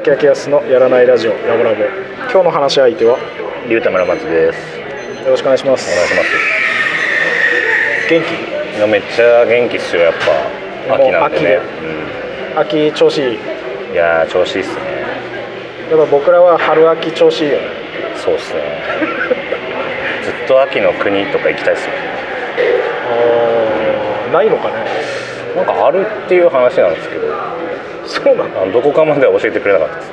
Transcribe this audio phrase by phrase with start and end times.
[0.00, 1.84] 山崎明康のやらないラジオラボラボ。
[2.32, 3.24] 今日の話し相手はよ
[3.68, 4.58] 龍田村松です。
[5.28, 5.92] ろしくお願いします。
[5.92, 6.28] お願いします。
[8.08, 8.22] 元
[8.78, 10.14] いやめっちゃ元気っすよやっ
[10.88, 10.94] ぱ。
[10.94, 11.60] 秋なんでね。
[12.70, 13.36] 気秋調子いい？
[13.36, 14.80] うん、いやー調子いいっすね。
[15.90, 17.64] やっぱ僕らは春秋調子いいよね。
[18.16, 18.62] そうっすね。
[20.24, 21.92] ずっと秋の国とか行きたいっすよ
[23.10, 24.74] あーないのかね。
[25.54, 27.26] なんかあるっていう話なんですけど
[28.22, 28.72] そうなの？
[28.72, 30.10] どこかまでは教えてくれなかったです。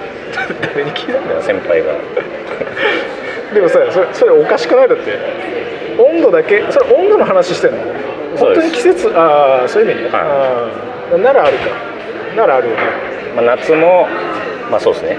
[0.62, 1.42] 誰に聞いたんだよ？
[1.42, 1.94] 先輩が。
[3.54, 4.88] でもさそれそれおかしくない？
[4.90, 5.18] だって
[5.98, 7.78] 温度だけそれ温度の話してんの？
[8.38, 10.70] 本当に季節ああそういう意味ね、は
[11.16, 11.22] い。
[11.22, 11.66] ならあるか。
[12.36, 12.82] ならあるよね。
[13.36, 14.08] まあ夏も
[14.70, 15.18] まあそうですね。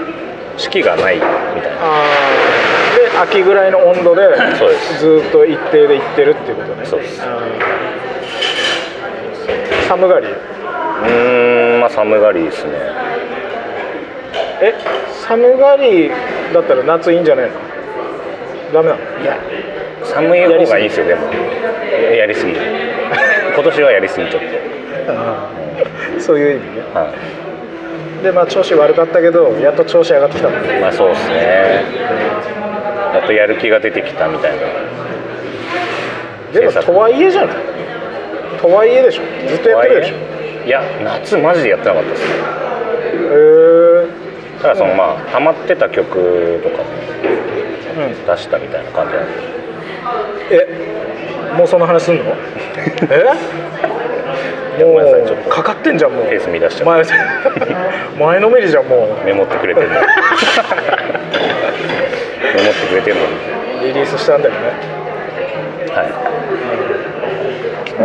[0.57, 1.79] 四季がないみたいな。
[2.95, 4.99] で秋ぐらいの温度でそうです。
[4.99, 6.85] ずーっと一定でいってるっていうことね。
[6.85, 7.21] そうです。
[9.87, 10.27] 寒がり？
[10.27, 12.71] うーんまあ寒がりですね。
[14.61, 14.73] え
[15.27, 16.09] 寒がり
[16.53, 17.53] だったら夏いいんじゃないの？
[18.73, 18.99] ダメなの？
[19.23, 19.37] いや
[20.03, 21.21] 寒い方がいいですよでも。
[22.11, 22.53] ややりすぎ。
[22.53, 24.41] 今年はやりすぎちょっ
[25.09, 26.81] あー そういう意味ね。
[26.93, 27.11] とは
[28.23, 31.83] でまあ調子悪かったけどやっと調子上がってきたまあそうですね。
[33.13, 34.57] やっとやる気が出てきたみたいな。
[36.59, 37.55] でもとはいえじゃない？
[38.61, 39.21] とはいえでしょ。
[39.47, 40.15] ずっとやってるでしょ
[40.65, 44.07] いや夏マジでやってなかったですへえ
[44.61, 46.83] ただそのまあハマってた曲とか
[47.97, 48.25] うん。
[48.25, 49.13] 出したみたいな感じ。
[49.13, 49.31] なんで
[50.51, 52.23] えもうその話すんの？
[53.09, 53.25] え？
[54.83, 55.49] ごめんなさいちょっもうと。
[55.49, 56.25] かかってんじゃんもう。
[56.29, 57.03] ペース乱しちゃ前
[58.19, 59.99] 前のめりじゃんもメモってくれてるのに。
[60.01, 60.05] メ
[62.63, 63.27] モってくれてるのに。
[63.83, 64.59] うリリースしたんだよね。
[65.93, 66.03] は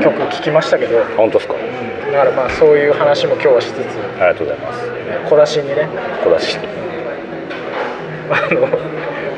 [0.00, 0.02] い。
[0.02, 0.98] 曲聴きましたけど。
[1.16, 1.54] 本当ですか？
[2.14, 3.78] だからまあそういう話も今日はしつつ
[4.22, 4.80] ありがとうございます。
[5.28, 5.88] 小出しにね。
[6.22, 6.68] 小出しに。
[8.30, 8.68] あの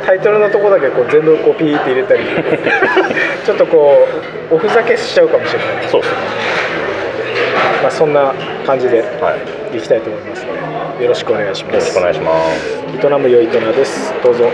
[0.05, 2.23] タイトルのとこだけこう全部こうピーって入れたり
[3.45, 4.07] ちょっとこ
[4.53, 6.17] うおふざけしちゃうかもしれない、そうですね。
[7.83, 8.35] まあ、そんな
[8.67, 9.35] 感じでは
[9.73, 9.79] い。
[9.79, 10.45] いきたいと思います。
[10.45, 11.75] のでよろしくお願いします。
[11.75, 12.33] よろしくお願いしま
[13.01, 13.07] す。
[13.07, 14.13] 営むよいとなです。
[14.23, 14.45] どうぞ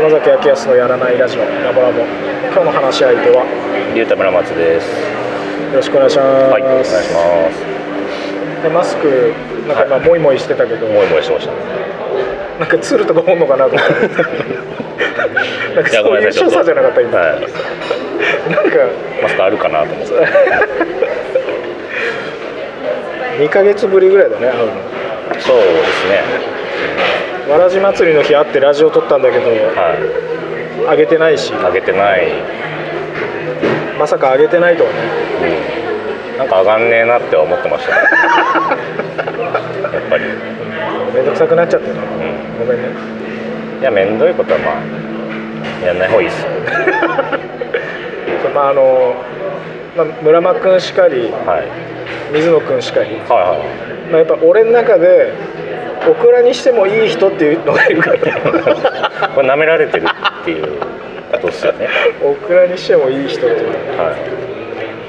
[0.00, 2.00] 山崎明康のやらないラジオラボラボ。
[2.00, 3.44] 今日の話し相手は？
[3.94, 4.88] 龍田村松です。
[4.88, 6.96] よろしくお願いします、はいお願いしま
[7.52, 7.60] す。
[8.64, 9.34] でマスク
[9.68, 10.08] なんか今はい。
[10.08, 11.52] モイモイしてたけど、もいもいしてました。
[11.52, 14.08] なんかツールとか本のかなと思って。
[15.76, 17.40] なんかそういう所作じゃなかった今、はい。
[18.48, 18.78] なんか。
[19.20, 20.14] マスクあるかなと思って。
[23.44, 24.72] 2ヶ月ぶりぐらいだね会うの。
[25.40, 25.62] そうで
[25.92, 26.49] すね
[27.50, 29.50] わらじ祭りの日会ってラジオ撮ったんだけどは
[30.86, 30.90] い。
[30.92, 31.52] 上げてないし。
[31.52, 32.28] 上げてない、
[33.98, 34.96] まさか上げてないとはね。
[36.32, 37.90] うん、なんか上がんねえなって思ってました。
[37.90, 37.98] ね
[39.92, 40.24] やっぱり、
[41.12, 41.94] めんどくさくなっちゃってね。
[41.98, 42.88] うん、ごめんね。
[43.80, 46.42] いやめんどいことはまあやんない方がいいっす。
[46.44, 46.48] よ
[48.54, 49.14] まああの、
[49.96, 51.90] まあ、村間君しかりはい。
[52.32, 53.64] 水野君しかり、はいは
[54.12, 55.32] まあ、やっぱ俺の中で
[56.08, 58.16] オクラにしてもいい人っていうのがいるから。
[58.16, 58.20] い
[59.34, 60.06] これ舐められてる
[60.42, 60.78] っていう。
[61.30, 61.88] ことですよね
[62.22, 64.16] オクラにしてもいい人っていうのは。
[64.16, 64.16] い。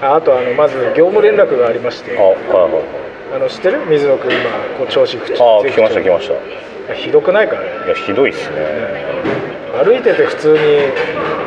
[0.03, 2.17] ああとあのまず業務連絡がありまして。
[2.17, 2.83] あはいはい。
[3.35, 3.85] あの知ってる？
[3.87, 4.41] 水野君今
[4.77, 6.93] こう調子不調ああ聞きました聞きました。
[6.93, 8.57] いひどくないからねやひどいっすね。
[9.83, 10.57] 歩いてて普通に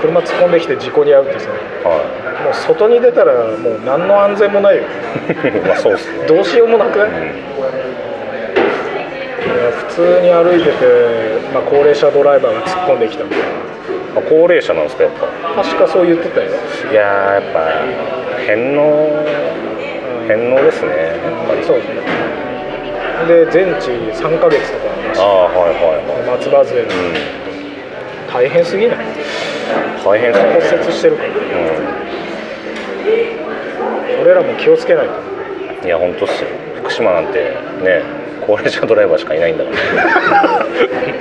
[0.01, 1.51] 車突っ込んできて事故に遭うってさ。
[1.85, 4.83] はもう外に出たらもう何の安全もないよ。
[4.83, 4.87] い
[5.67, 6.27] まあそうっすね。
[6.27, 7.19] どうしようもなくない、いや
[9.95, 13.47] 普通に歩いてて、まあ、高齢者ドライバーが突っ込んできたみたいな。
[14.19, 15.63] あ高齢者なんですかやっぱ。
[15.63, 16.51] 確かそう言ってたよ。
[16.51, 17.59] いやーやっぱ
[18.47, 18.83] 返納
[20.27, 21.63] 返納ですねやっぱり。
[21.65, 21.81] そう
[23.29, 24.85] で全治3ヶ月とか
[25.23, 26.39] あああはいはいはい。
[26.39, 26.89] 松葉杖の。
[26.89, 26.91] うん
[28.35, 28.99] 大変すぎない？
[30.05, 30.81] 大変骨ですね。
[30.83, 31.29] 折してるから。
[31.29, 31.33] う
[34.23, 35.13] 俺らも気をつけないと。
[35.85, 36.49] んいや本当っすよ。
[36.83, 38.03] 福島なんてね
[38.47, 39.77] 高齢者ドライバーしかいないんだから。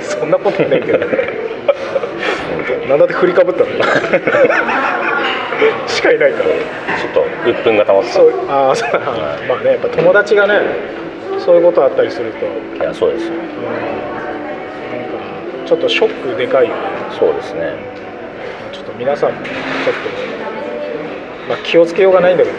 [0.00, 0.98] そんなことねえけど。
[2.88, 3.70] なんだって振りかぶったの？
[5.86, 6.44] しかいないから。
[6.44, 8.14] ちょっと鬱憤が溜まってた。
[8.14, 8.90] そうああそう。
[9.48, 10.60] まあねやっぱ友達がね
[11.38, 13.26] そういうことあったりすると、うん、いやそうです。
[13.26, 13.46] よなんか
[15.66, 16.80] ちょっとショックでかいよね。
[17.18, 17.72] そうですね。
[18.72, 19.54] ちょっと皆さんもちょっと、
[21.48, 22.56] まあ、気をつけようがないんだけど。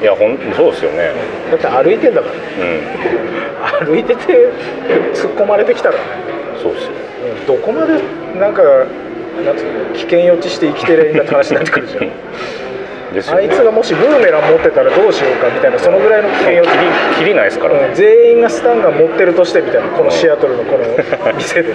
[0.00, 1.10] いやほんそうですよね。
[1.50, 2.34] だって歩いてんだから。
[2.34, 2.36] う
[2.68, 3.45] ん
[3.84, 4.48] 歩いてて
[5.14, 6.00] 突っ込まれてきたらね。
[6.62, 6.90] そうですよ。
[6.92, 8.00] うんどこまで
[8.38, 8.62] なんか
[9.44, 12.10] なんつうの危険予知して生きてりゃいいんだって話になってくるじゃん。
[13.14, 13.42] ですよね。
[13.42, 16.68] あいつがもしブーメラン持ってたらどうしようかみたいなそのぐらいの危険予知。
[17.18, 21.74] 切りないですからうんね、全員がスタンガン持ってるとしてみたいなこのシアトルのこの店でね。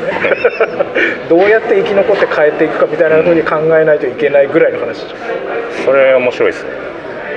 [1.30, 5.86] どうやって生き残って帰っていくかみたいなふうに考えないといけないぐらいの話じゃん。
[5.86, 6.70] それ面白いですね。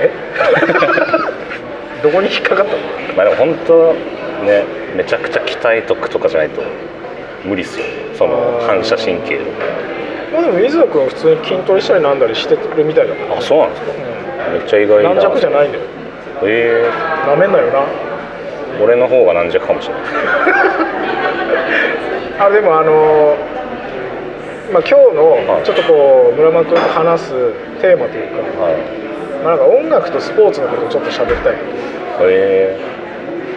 [0.01, 0.09] え？
[2.03, 2.77] どこに引っかかったの？
[3.15, 3.95] まあでも本当
[4.43, 4.63] ね
[4.95, 6.61] めちゃくちゃ鍛えとくとかじゃないと
[7.45, 7.85] 無理っすよ。
[8.17, 9.39] その反射神経。
[10.33, 13.91] まあでも水野君は普通に筋トレしたりなんだりしてるみたいだからあそうなんですか。
[13.91, 13.95] う
[14.51, 15.83] めっちゃ意外ん軟弱じゃいないんだよ。
[16.43, 16.89] え
[17.27, 17.79] なめんなよな。
[17.79, 17.83] ー、
[18.83, 20.03] 俺の方が軟弱かもしれない。
[22.39, 23.55] あでもあのー
[24.73, 25.15] まあ、今日はい。
[25.59, 27.29] のちょっとこう村間君と話す
[27.81, 28.27] テーマという
[28.57, 28.73] か、はい。
[29.43, 31.55] まあ、なんか音楽とスポーツのことをちょっと喋りたい。
[32.21, 32.85] えー、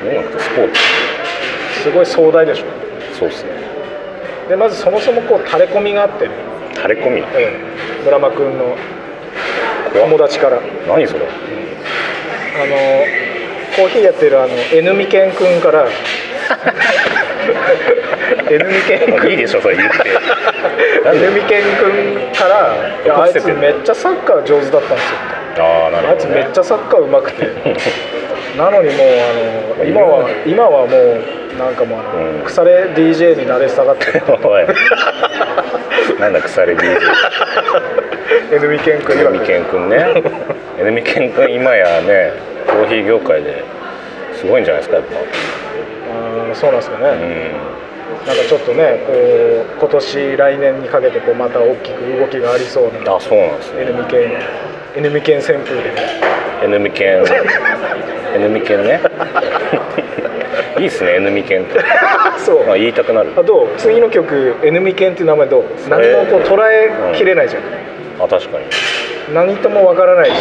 [0.07, 0.81] 音楽とスポーツ
[1.83, 2.65] すごい壮大でしょ。
[3.19, 3.51] そうっすね。
[4.49, 6.35] でまずそもそもこう垂れ込みがあってね、
[6.75, 7.27] 垂れ込みうん。
[8.05, 8.77] 村間君の
[9.93, 10.59] 友達から。
[10.59, 11.21] あの何それ？
[13.77, 15.87] コーヒーやってるあの N みけん君から。
[18.51, 19.31] N みけん君。
[19.31, 19.97] いいでしょそれ言って。
[21.07, 21.29] N で？
[21.41, 22.75] みけん君から。
[23.05, 25.65] いやあいつめっちゃサッカー上手だったんですよ。
[25.65, 27.47] ああなるあいつほど、ね、めっちゃサッカー上手くて
[28.59, 29.07] なのにもう
[29.79, 32.45] あの今は今はもうなんかもううん。
[32.45, 34.67] 腐れ DJ に慣れ下がっておい。
[36.19, 36.99] なんだ腐れ DJ
[38.51, 40.23] N みけん君エヌミケン君ね。
[40.79, 42.33] エヌミケン君今やね
[42.67, 43.65] コーヒー業界で
[44.35, 45.15] すごいんじゃないですかやっぱ。
[45.17, 47.05] あーそうなんですかね、
[48.25, 52.99] うなんかちょっとねこう今年来年にかけてこうまた大きく動きがありそうな。
[52.99, 53.83] んあそうなんですね。
[53.83, 55.93] N みけん N みけん旋風で。
[56.65, 57.25] エヌミケン
[58.35, 59.01] エヌミケンね。
[60.79, 61.81] いいっすねエヌミケンって、
[62.39, 62.65] そう。
[62.65, 63.31] まあ、言いたくなる。
[63.37, 63.69] あどう？
[63.77, 65.65] 次の曲 N みけんっていう名前どう？
[65.89, 67.63] 何もこう捉えきれないじゃん、
[68.25, 68.65] あ確かに。
[69.35, 70.33] 何ともわからないし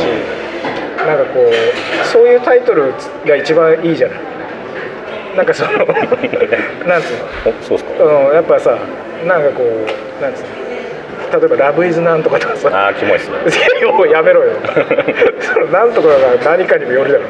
[1.06, 2.94] なんかこうそういうタイトル
[3.26, 4.18] が一番いいじゃない。
[5.38, 5.72] なんかその
[6.88, 7.14] なんつう
[7.46, 8.04] おそうっすか。
[8.04, 8.78] の、うん、やっぱさ
[9.26, 10.48] なんかこうなんつうの？
[11.32, 12.70] 例えば「ラブイズなんとか」とかさ。
[12.74, 13.38] ああキモいっすね。
[13.80, 14.54] いやもうやめろよ。
[15.42, 17.24] そのなんとかが何かにもよるだろ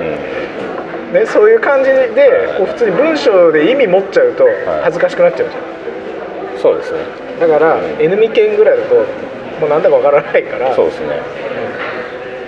[0.00, 1.16] うん。
[1.16, 4.46] う、ね、そういう感じでこう普通に文章で意味持っちゃうと
[4.82, 6.60] 恥ずかしくなっちゃうじゃん。
[6.60, 6.98] そうですね。
[7.40, 10.74] だから「N みけん」ぐらいだともうなんだかわからないから。
[10.74, 11.20] そうですね。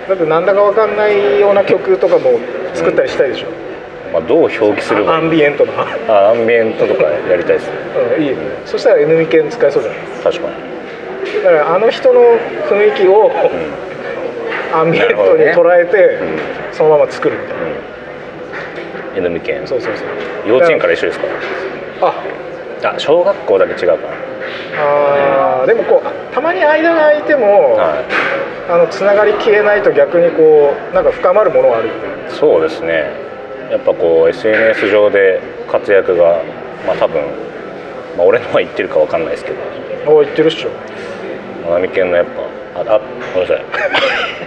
[0.07, 2.39] だってなんだかわかんないような曲とかも
[2.75, 3.47] 作ったりしたいでしょ、
[4.13, 5.73] まあ、どう表記すればアンビエントな、
[6.07, 7.73] あアンビエントとかやりたいですね。
[8.17, 8.29] うん、いい。
[8.29, 10.74] ねそしたら N みけん使えそうじゃない確かに
[11.45, 12.21] だからあの人の
[12.67, 13.31] 雰囲気を
[14.73, 16.17] アンビエントに捉えて、
[16.73, 17.57] そのまま作るみたい
[19.13, 19.67] な、エヌミケン。
[19.67, 20.07] そうそうそう。
[20.49, 21.27] 幼稚園から一緒ですか？
[22.01, 22.13] あ。
[22.95, 24.09] あ小学校だけ違うか。
[24.77, 28.03] あーでもこうたまに間が空いても、なはい。
[28.67, 31.89] あのつながり消えないと逆にこうなんか深まるものはある。
[32.29, 33.11] そうですね。
[33.69, 35.39] やっぱこう SNS 上で
[35.71, 36.41] 活躍が
[36.87, 37.21] まあ多分、
[38.17, 39.57] まあ、俺のは言ってるかわかんないですけど。
[40.11, 40.69] お言ってるっしょ
[41.65, 42.25] まなみけんのやっ
[42.75, 42.81] ぱ？
[42.81, 42.99] ああ
[43.33, 43.65] ごめんなさい。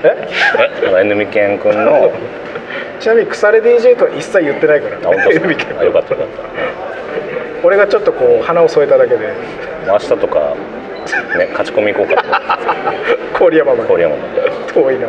[0.04, 0.28] え？
[0.86, 2.12] えまなみけんくんの？
[3.00, 4.96] ちなみに腐れ DJ とは一切言ってないから。
[4.98, 5.80] あ本当ですか？
[5.80, 6.28] あよかったよかっ
[7.64, 9.34] 俺がちょっとこう花を添えただけで。
[9.86, 10.54] た明日とか
[11.38, 12.22] ね勝ち込み行こうか
[13.38, 13.44] と。
[13.46, 13.88] 郡山まで。
[13.88, 14.72] 郡山まで。
[14.74, 15.08] 遠いな。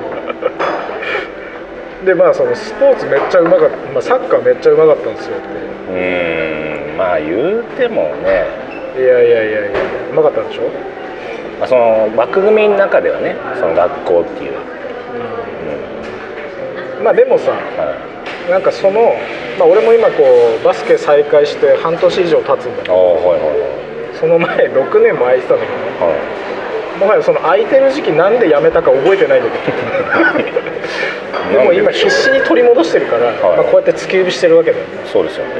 [2.05, 8.47] でまあそのスポーツめっちゃうまかった、まあ、サッカーめっちゃうまかったんですようーんまあ言うてもね、
[8.97, 10.71] いやいやいやいやうまかったんでしょ？
[11.59, 14.53] まあ、その枠組みの中ではねその学校っていう、
[17.03, 17.57] まあでもさは
[18.47, 19.13] い、なんかその、
[19.59, 25.79] まあ、俺も今こうバスケ再開して半年以上経つんだけどはいはいその前6年も空いてたんだけど
[26.99, 30.59] もはやその空いてる時期なんで辞めたか覚えてないんだけど。
[31.49, 33.33] でも今必死に取り戻してるから、い。
[33.33, 34.83] まあ、こうやって突き指してるわけだよ。
[34.83, 35.51] ねそうですよね、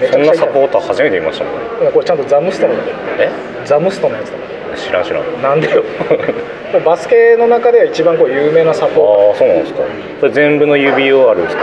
[0.00, 1.90] めちゃくちゃ痛いそんなサポーター初めて見ましたもんね。
[1.92, 2.72] これちゃんとザムストの
[3.18, 3.28] え？
[3.66, 4.38] ザムストのやつだ。
[4.38, 5.42] か知らん知らん。
[5.42, 5.84] なんでよ。
[6.84, 9.80] バスケの中では一番こう有名なサポーあそうなんですか。
[10.20, 11.62] それ全部の指をあるんですか。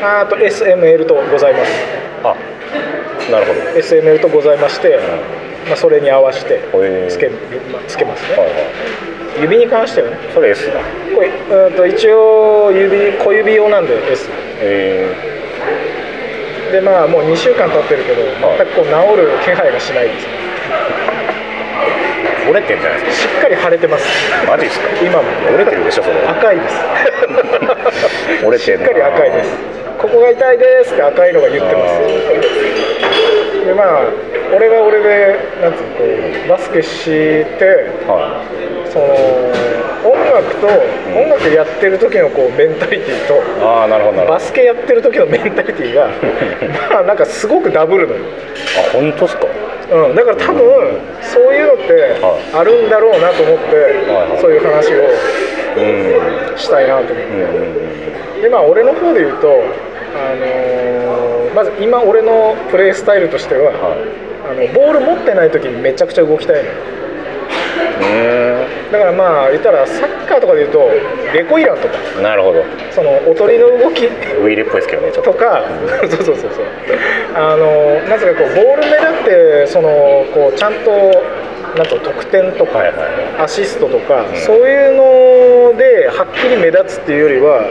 [0.00, 1.72] ターあと SML とございます。
[2.22, 2.34] あ
[3.30, 3.60] なるほど。
[3.78, 4.98] SML とございまして、
[5.66, 6.60] まあ、それに合わせて
[7.08, 7.28] つけ,、
[7.72, 8.56] まあ、つけますね、はいはい。
[9.42, 10.16] 指に関してはね。
[10.32, 10.80] それ S だ。
[11.14, 14.28] これうんと一応指小指用なんで S
[14.60, 15.06] え
[16.72, 18.58] でまあもう2週間経ってるけどはい。
[18.58, 20.32] 全くこう治る気配がしないですね。
[21.12, 21.15] ー、
[22.46, 24.06] 折れてんじゃないですしっかり腫れてます。
[24.30, 24.86] かマジですか。
[25.02, 25.28] 今も。
[25.48, 26.26] 折れてるでしょそれ。
[26.26, 26.76] 赤いです。
[28.46, 28.58] 折れんな。
[28.58, 29.50] してっかり赤いです。
[29.98, 33.66] ここが痛いですって赤いのが言ってます。
[33.66, 34.02] でまあ
[34.54, 36.04] 俺は俺でなんつうのこ
[36.46, 37.04] うバスケし
[37.58, 38.40] ては
[38.96, 40.66] その音楽と
[41.18, 43.34] 音楽やってる時のこうメンタリティーと
[44.26, 46.08] バスケやってる時のメンタリティーが
[46.90, 48.14] まあなんかすごくダブルの。
[48.14, 48.20] よ、
[48.78, 49.46] あ本当ですか？
[49.92, 50.62] うん、だから多分
[51.22, 52.16] そういうのって
[52.54, 54.96] あるんだろうなと思ってはいそういう話を
[55.76, 55.80] う
[56.54, 56.56] ん。
[56.56, 57.14] したいなと思っ
[58.36, 58.42] て。
[58.42, 63.72] でまあ俺の方で言うと、あのーまず今俺のプレースタイルとしては、はい。
[64.50, 66.68] あのボール持ってない時にめちゃくちゃ動きたいのよ。
[68.00, 68.04] う
[68.92, 70.88] だからまあ言ったらサッカーとかで言うと
[71.34, 72.64] レコイランとかなるほど。
[72.92, 75.32] そのおとりの動きウィーレっぽいですけどねちょっと。
[75.32, 75.64] とか
[76.00, 76.64] そうそうそうそう。
[77.34, 80.90] あのなぜかこうボール目立ってそのこうちゃんと
[81.76, 82.96] なんと得点とか、はいはい。
[83.44, 84.36] アシストとか、ん。
[84.36, 87.64] そういうのではっきり目立つっていうよりは、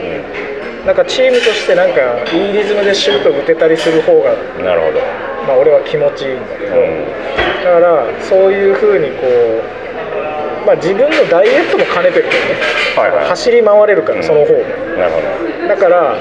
[0.86, 2.00] なんかチームとしてなんか
[2.32, 4.30] いいリズムでシュート打てたりする方が
[4.62, 5.00] なるほど。
[5.48, 7.04] まあ俺は気持ちいいんだけど、うん。
[7.64, 9.60] だからそういうふうにこう
[10.66, 12.60] まあ自分のダイエットも兼ねてるけどね、
[12.96, 13.28] はいはい。
[13.28, 14.24] 走り回れるから、うん。
[14.24, 14.52] その方。
[14.52, 14.58] が。
[14.98, 15.20] なるほ
[15.62, 15.68] ど。
[15.68, 16.16] だから、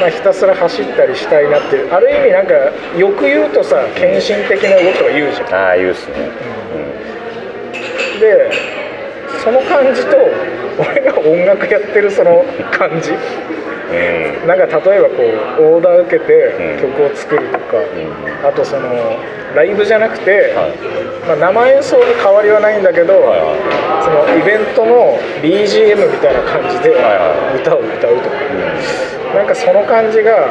[0.00, 2.54] まあ、ひたすら走ったりしたいなっていうある意味なんか
[2.98, 5.54] よく言うとさ献身的な動きとか言うじゃん。
[5.54, 6.30] ああ言うっすね。
[8.20, 8.50] で
[9.46, 10.16] その感じと
[10.82, 13.12] 俺が音楽やってるその感じ。
[13.12, 14.42] うん。
[14.42, 15.22] うんなんか例えばこ
[15.58, 16.90] うオーダー受けてうん。
[16.90, 18.46] 曲を作るとか、ん。
[18.46, 18.90] あとその
[19.54, 20.74] ライブじゃなくて、はい。
[21.28, 27.62] まあ、生演奏に変わりはないんだけど、はいはそのイベントの BGM みたいな感じではいはい。
[27.62, 28.34] 歌を歌うとか、
[29.38, 30.50] なんかその感じが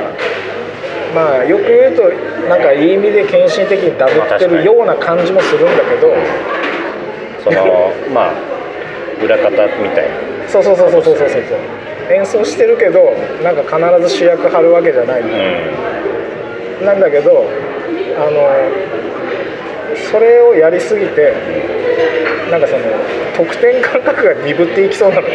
[1.13, 2.07] まあよく言うと
[2.47, 6.15] なんかいい意味で献身的にダブってるような感じもするんだけど、
[7.43, 8.54] そのまあ
[9.23, 9.57] 裏方み
[9.89, 10.49] たいな。
[10.49, 11.41] そうそうそうそうそうそうそう
[12.13, 17.45] 演奏してるけどなんか必ず主役張るわけじゃない、うんなんだけど
[18.17, 18.49] あの
[20.11, 21.33] それをやりすぎて
[22.51, 22.83] なんかその
[23.37, 25.27] 得点感覚が鈍っていきそうなの。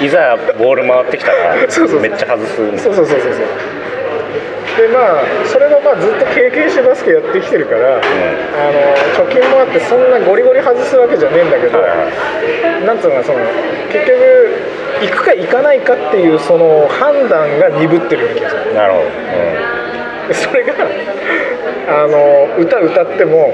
[0.00, 2.00] いざボール回ってきたらそうそうそう。
[2.00, 3.44] めっちゃ外すそうそうそうそうそう
[4.76, 12.06] でまあそれはまあずっと経験してバスケやってきてるから、あの貯金もあってそんなゴリゴリ外すわけじゃねえんだけど、はいは
[12.78, 12.86] い。
[12.86, 13.38] なんつうのその
[13.92, 14.16] 結局
[15.02, 19.06] 行くか行かないかっていうその判断が鈍ってるような気がするなるほど、
[20.28, 20.74] でそれが
[21.88, 23.52] あの歌歌っても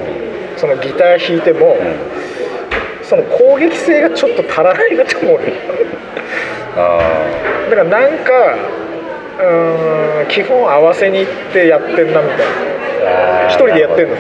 [0.56, 1.76] そのギター弾いても、
[3.02, 5.44] その攻撃性がちょっと足らないなと思うだ
[6.76, 8.56] からなんか
[9.38, 12.46] うーん基本合わせに行ってやってんなみたい
[13.06, 14.14] あ一人でやってんの。
[14.14, 14.16] う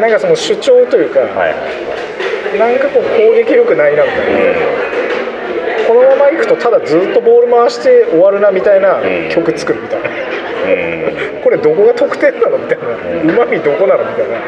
[0.00, 1.54] ななんかその主張というか、んはい。
[2.58, 9.28] なんかこう攻撃力ないなみたいな、このままいくとただずっとボール回して終わるなみたいなうん。
[9.30, 10.12] 曲作るみたいな、う
[11.40, 11.42] ん。
[11.42, 12.84] これどこが得点なのみたいな。
[13.24, 13.30] ん。
[13.30, 14.38] うまみどこなのみたいな。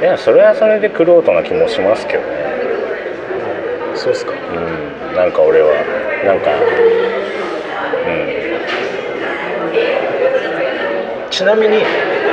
[0.00, 2.26] いやそれはそれでクロートな気もしますけどね。
[3.94, 4.32] そうっすか。
[4.32, 5.16] うん。
[5.16, 5.72] なんか俺は
[6.24, 6.50] なんか
[11.36, 11.84] ちなみに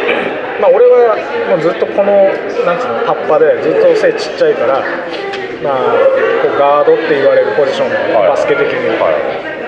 [0.64, 1.18] まあ俺は
[1.50, 2.32] もうずっとこの
[2.66, 4.80] なんつうのタッパでずっと背ちっちゃいから
[5.62, 5.74] まあ
[6.42, 8.30] こうガードって言われるポジションのはい。
[8.30, 8.88] バスケ的に。
[8.98, 9.12] は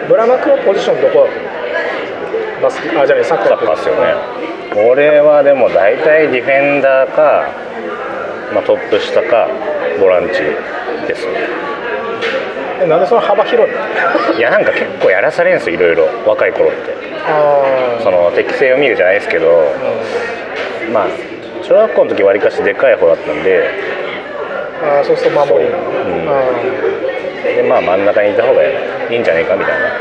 [0.08, 4.16] ブラマクはポジションどこだバスケあじゃあねサッカーいサッカーっすよね。
[4.88, 7.44] 俺はでも大体ディフェンダーか、
[8.54, 9.50] まあ、トップ下か
[10.00, 10.42] ボランチ
[11.08, 11.32] ですね。
[12.84, 13.80] えなんでその幅広いの？
[14.40, 16.08] いやなんか結構やらされるんですよいろいろ。
[16.26, 16.94] 若い頃って。
[17.04, 17.05] あ
[18.04, 19.48] その適性を見るじゃないですけど
[20.94, 21.08] まあ
[21.64, 23.70] 小学校の時わりかしでかい方だったんで。
[24.84, 25.80] あーそうすると守りなん。
[25.80, 25.84] あ
[27.44, 29.94] でまあ真ん中にいた方がいいんじゃないかみたいな、ーあ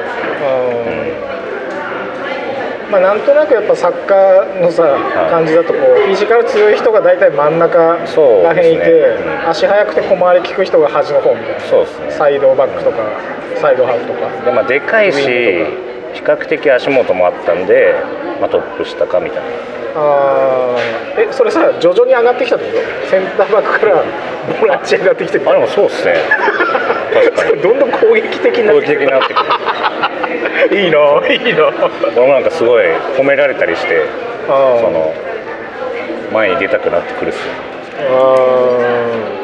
[2.88, 5.30] ーまあなんとなくやっぱサッカーのさ、い。
[5.30, 11.60] 感じだとこうフィジカル強い人が大体真ん中らへんいて、うん足速くて小回り利く人が端の方みたいな。
[11.60, 12.10] そうですね。
[12.10, 12.96] サイドバックとか、
[13.60, 14.44] サイドハーフとか。
[14.44, 15.18] でまあでかいし
[16.14, 17.94] 比較的足元もあったんで、
[18.40, 19.50] まあ、トップ下かみたいな。
[19.96, 21.28] あー。
[21.28, 22.72] えそれさ徐々に上がってきたってこ
[23.04, 23.10] と？
[23.10, 24.04] センターバックから
[24.60, 25.48] ボランチになってきてる。
[25.48, 26.14] あでもそうっすね。
[27.14, 27.62] 確かに。
[27.62, 29.40] どんどん攻撃的になっ攻て撃的になってく
[30.74, 30.80] る。
[30.80, 31.72] いいないいな。
[32.16, 32.84] 俺もなんかすごい
[33.16, 34.02] 褒められたりして
[34.46, 35.12] その
[36.32, 37.52] 前に出たくなってくるっすよ。
[38.10, 39.43] あー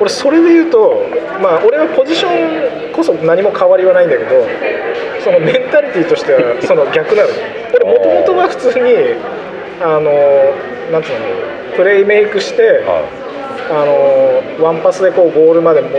[0.00, 1.06] 俺それで言うと
[1.42, 4.46] まあ俺はポジションこそ何も変わりはないんだけど
[5.22, 7.28] そのメンタリティーとしてはその逆なの。
[7.74, 8.94] 俺もともとは普通に
[9.80, 10.10] あの
[10.90, 11.18] なんつうの
[11.76, 13.04] プレイメイクしては
[13.70, 13.84] あ
[14.58, 15.92] のワンパスでこうゴールまで持っ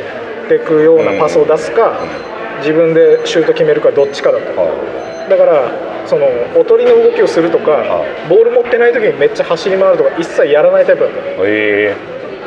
[0.48, 2.00] ていくようなパスを出すか
[2.60, 5.72] 自分でシュート決めるかどっちかだっただから
[6.08, 6.26] その
[6.60, 11.96] おとりの動きをするとかはボール持ってない時にめっちゃ走り回るとか一切やらないタイプだったえ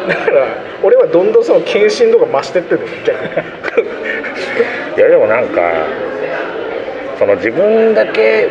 [0.09, 0.47] だから
[0.83, 3.89] 俺はどんどんその献身度が増してってる逆に。
[4.97, 5.61] ーいやでもなんか
[7.19, 8.51] その自分だけ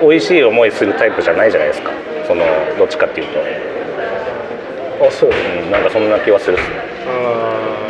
[0.00, 1.90] 美味しい思いするタイプじゃないじゃないですか。
[2.26, 2.44] その
[2.78, 3.26] どっちかっていう
[4.98, 5.30] と、あそう。
[5.30, 5.32] う
[5.66, 6.62] ん、なんかそんな気はするっす。
[6.70, 7.80] ねあ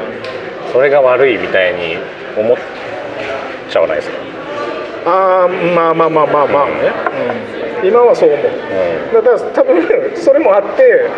[0.72, 1.96] それが悪いみたいに
[2.38, 2.56] 思っ
[3.68, 4.20] ちゃわないですか、ー
[5.10, 6.72] あーまあまあまあまあまあね、
[7.54, 8.46] うん今はそう思う。
[8.46, 11.08] うん、だから多分それもあって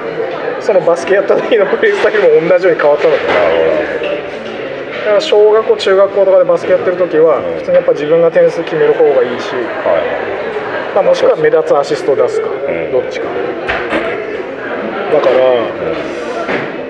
[0.61, 3.29] そのバスケやった時のプレースタイルも同じように変わったのだよ。
[3.29, 4.23] なる
[5.03, 7.59] だから小学校中学校とかでバスケやってる時はうん。
[7.59, 9.51] 普通にやっぱ自分が点数決める方がいいし、
[10.95, 12.93] まあ、もしくは目立つアシストを出すか、ん。
[12.93, 13.27] どっちか。
[13.27, 15.35] だから、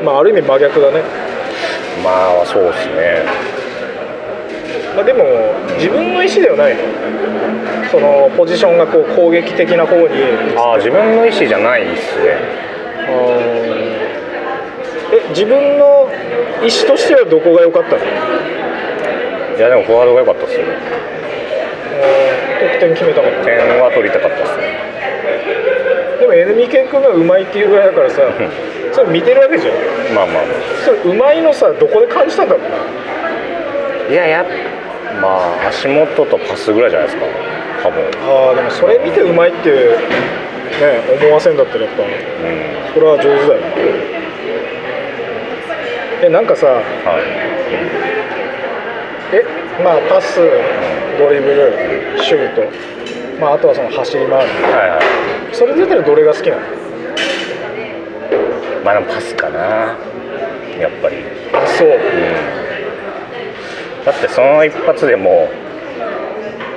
[0.04, 1.02] まあある意味真逆だね、
[2.04, 3.24] まあそうですね。
[4.94, 5.24] まあ、でも
[5.76, 6.82] 自分の意思ではないの
[7.92, 10.08] そのポジションがこう攻撃的な方に。
[10.56, 12.38] ああ自分の意思じゃないっすね。
[15.12, 16.08] え自分の
[16.64, 17.98] 意思としてはどこが良かったの？
[19.58, 20.64] いやでもフォワードが良かったっすよ。
[22.62, 23.44] 得点決めたかった。
[23.44, 24.72] 点は取りたかったっすね。
[26.18, 28.22] でも NBK 君がうまいっていうぐらいだからさ
[28.92, 29.74] それ見てるわけじゃん。
[30.14, 30.44] まあまあ。
[30.82, 32.60] それうまいのさどこで感じたんだろ
[34.08, 34.10] う？
[34.10, 34.46] いやや
[35.20, 35.28] ま
[35.60, 37.26] あ足元とパスぐらいじゃないですか
[37.82, 42.10] 多分ああでもそれ見てうまいってね思わせんだったらやっぱうん。
[42.94, 43.60] それは上手だよ
[46.22, 46.84] えなんかさはい。
[49.34, 49.44] え
[49.82, 50.38] まあパス
[51.18, 51.72] ドリブル
[52.22, 52.62] シュート
[53.40, 54.52] まああとはその走り回る。
[54.62, 54.98] はいは
[55.50, 55.54] い。
[55.54, 56.62] それで言ったらどれが好きなの？
[58.84, 59.96] まあパスかな。
[60.78, 61.16] やっぱり。
[61.52, 61.88] あそう。
[61.88, 61.96] うん。
[64.04, 65.48] だってその一発でも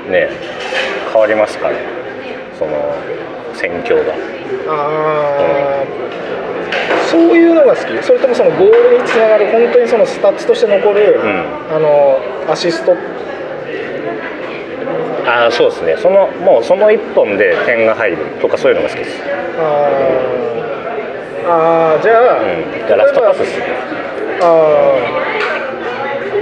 [0.08, 0.30] うね
[1.16, 1.76] 変わりますから
[2.60, 2.94] その
[3.54, 4.14] 戦況が。
[4.68, 7.10] あー。
[7.10, 8.04] そういうのが好き。
[8.04, 11.24] それともそのゴールにつながる本当にそのスタッツとして残る、ん。
[11.74, 12.98] あのアシスト。
[15.26, 15.96] ああそうですね。
[15.98, 19.22] そのもうその一本で点が入るとかそういうのが好きです。
[19.58, 21.50] あー。
[21.50, 22.46] あーじゃあ、う
[22.84, 22.88] ん。
[22.88, 23.66] じゃあラストパスっすね。
[24.42, 24.46] あ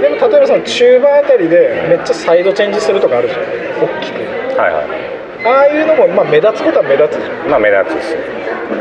[0.00, 3.40] でも例えばその中盤あたりでめっちゃサイドチェンジするとかあるじゃん。
[3.84, 5.46] 大きくはいはい。
[5.46, 7.50] ああいうのもまあ目立つことは目立つじゃん。
[7.50, 8.14] まあ目立つです。
[8.14, 8.20] ね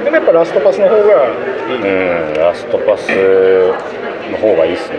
[0.04, 1.28] でもやっぱラストパスの方が。
[1.68, 4.98] いい、うんラストパスの方がいいっすね。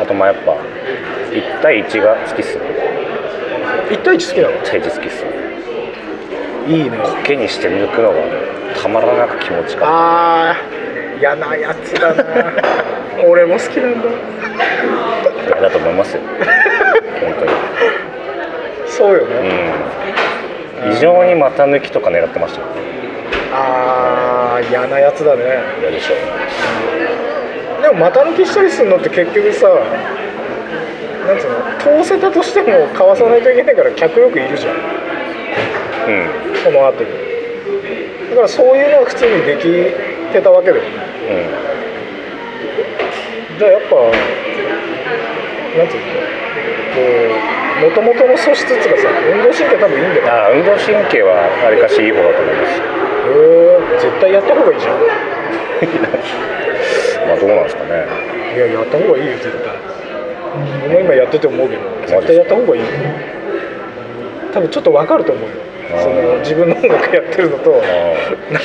[0.00, 0.52] あとまあやっぱ
[1.30, 2.64] 1対1が好きっすね。
[3.90, 5.30] 1対1好きなの？1対1好きっすね。
[6.68, 6.98] いいね。
[6.98, 8.18] コケにして抜くのが
[8.80, 10.56] たまらなく気持ちかああ
[11.18, 12.24] 嫌なやつだな。
[13.26, 14.08] 俺も好きなんだ。
[14.08, 16.22] いやだと思いますよ
[19.02, 19.34] そうよね、
[20.86, 20.92] うん。
[20.92, 22.60] 異常に股抜きとか狙ってました。
[22.60, 22.66] よ
[23.52, 25.42] ああ嫌なやつだね。
[25.80, 26.14] 嫌でしょ。
[27.82, 29.66] でも股抜きしたりするのって結局さ
[31.26, 34.76] なんつうの通せたとしてもかわさないといけないから脚力いるじゃん。
[34.76, 34.80] うん。
[36.62, 37.10] その後に。
[38.30, 39.62] だからそういうのは普通にでき
[40.32, 40.90] てたわけだよね。
[43.56, 43.96] うじゃあやっぱ
[45.76, 46.02] なんつうの
[46.94, 47.00] こ
[47.58, 50.26] うもともとの素質っていうかさ運動神経多分いいんだよ。
[50.26, 52.80] んあ運動神経はあれかしいい方だと思います。
[52.80, 52.82] へ
[53.32, 54.96] え絶対やった方がいいじゃん。
[57.28, 58.06] まあどうなんですかね。
[58.56, 59.60] いややった方がいいよ絶対。
[60.86, 62.86] 俺も今やってて思うけど絶対やった方がいいよ。
[64.52, 65.54] 多分ちょっと分かると思うよ。
[66.00, 67.86] その自分の音楽やってるのとなんか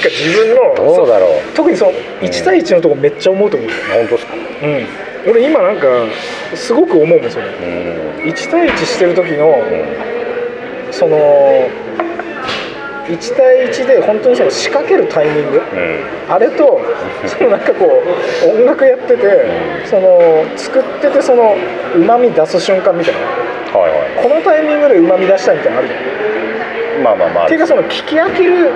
[0.06, 1.32] 自分のどうだろう。
[1.52, 1.91] そ特にその
[2.22, 3.70] 1対1のとこめっちゃ思うと思う。
[3.70, 4.34] よ、本当ですか？
[4.63, 4.86] うん、
[5.28, 5.88] 俺今なんか
[6.56, 7.46] すごく思うもんそれ。
[7.46, 8.30] うん。
[8.30, 9.56] 1対1してる時の
[10.92, 11.18] その
[13.08, 15.58] 1対1で本当にその仕掛けるタイミング。
[15.58, 16.34] うん。
[16.34, 16.82] あれと
[17.28, 18.04] そのなんかこ
[18.46, 19.46] う音楽やってて
[19.86, 21.56] その作っててその
[21.96, 23.80] うまみ出す瞬間みたいな。
[23.80, 27.02] はいはこのタイミングでうまみ出したいみたいなのあるじゃん。
[27.02, 27.46] いまあまあまあ。
[27.46, 28.70] っていうかその聞き飽きる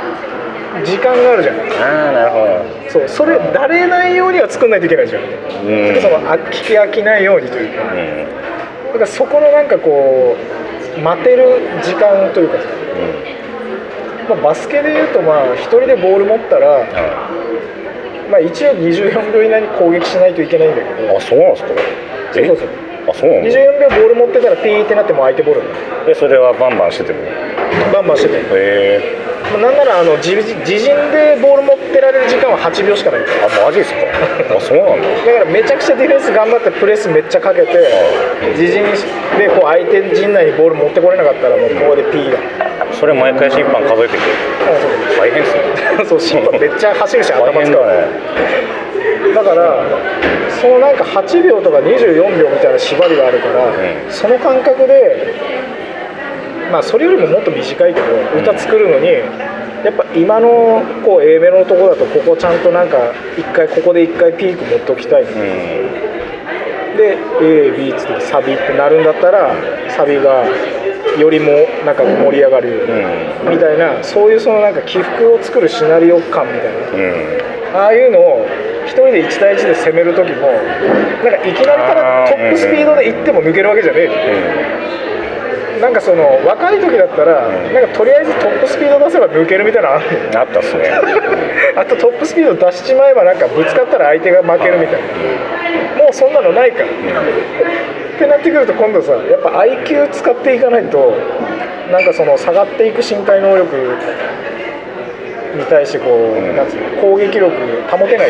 [0.86, 1.56] 時間があるじゃん。
[1.58, 5.28] ああなるほそうそれだれないようには作んないといけないじゃん、ど
[5.68, 6.02] うん。
[6.02, 7.84] そのあ聞き飽きないようにというか。
[7.94, 8.26] うん。
[8.88, 10.36] だからそこのなんかこ
[10.98, 12.64] う待てる時間というかさ、
[14.30, 16.86] まあ、バスケでいうとまあ一人でボール持ったら、は
[18.30, 21.14] まあ、一応24秒以内に攻撃しないといけないんだけど。
[21.14, 21.70] いあそうなんですか？
[22.40, 22.68] えそうそう。
[23.10, 25.62] あそうなんだ24秒ボール持ってたらピーってなっても相手ボール
[26.08, 27.20] えそれはバンバンしてても？
[27.24, 27.32] へ
[27.92, 29.21] バンバンしてて、えまあ、
[29.60, 33.22] なんならあの自自陣でボール持ってられる時間は8秒しかない。
[33.22, 34.56] だあマジですか？
[34.56, 35.08] あそうなんだ。
[35.34, 37.68] からめちゃくちゃディフェンス頑張ってプレスめっちゃかけて
[38.58, 38.84] 自陣
[39.38, 42.38] でこう相手陣内にボール持ってこれなかったらもうここでピーだ。
[42.94, 44.22] それ毎回審判数えてくる
[45.18, 46.06] 大変っすね。
[46.08, 47.86] そう審判 めっちゃ走るし大頭使う。
[47.88, 49.34] ね。
[49.36, 49.84] だから
[50.62, 54.12] そのなんか8秒とか24秒みたいな縛りがあるから、ん。
[54.12, 55.34] その感覚で
[56.72, 58.06] まあそれよりももっと短いけど
[58.40, 65.30] 歌作るのにやっぱ今のこう A メロのとこだとここちゃんとなんか一回ここで一回ピーク持っておきたいの。
[65.32, 65.38] うん。
[66.98, 69.56] で AB つってサビってなるんだったら
[69.90, 70.46] サビが
[71.18, 71.52] よりも
[71.86, 72.86] なんか盛り上がる
[73.46, 73.52] うん。
[73.52, 76.92] みたいなそういうそのなんか起伏を作るシナリオ感みたいな。
[76.92, 77.76] うん。
[77.76, 78.46] ああいうのを
[78.86, 80.48] 一人で1対1で攻める時も
[81.24, 84.12] なんかいきなりからトップスピードで行っても抜けるわけじゃねえよ
[85.82, 87.74] なんかその若い時だったらうん。
[87.74, 90.00] なんかとりあえずトップスピード出せば抜けるみたいなのあ
[90.42, 90.92] あったっすね。
[91.76, 95.00] あとトップスピード出しちまえばなんかぶつかったら相手が負けるみたい
[95.98, 96.04] な。
[96.04, 96.86] もうそんなのないから。
[96.86, 96.90] っ
[98.20, 101.16] てなってくると今度さやっぱ IQ 使っていかないと
[101.92, 103.76] なんかその下がっていく身体能力
[105.56, 106.56] に対してこう、うん。
[106.56, 107.52] なんつうの攻撃力
[107.90, 108.30] 保てない。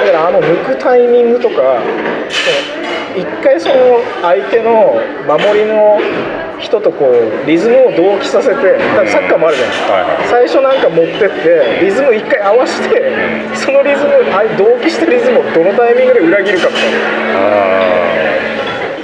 [0.00, 1.80] だからあの抜くタイミングとか
[3.16, 5.98] 一回その相手の守りの
[6.60, 10.28] 人とこうリズムを同期させてサッカーもあるじゃないはいはい。
[10.28, 13.12] 最初なんか持ってってリズム一回合わせて
[13.54, 16.98] そのリズムあ同期したリズムをどのタイミングで裏切るかみたいな。
[17.40, 18.06] あ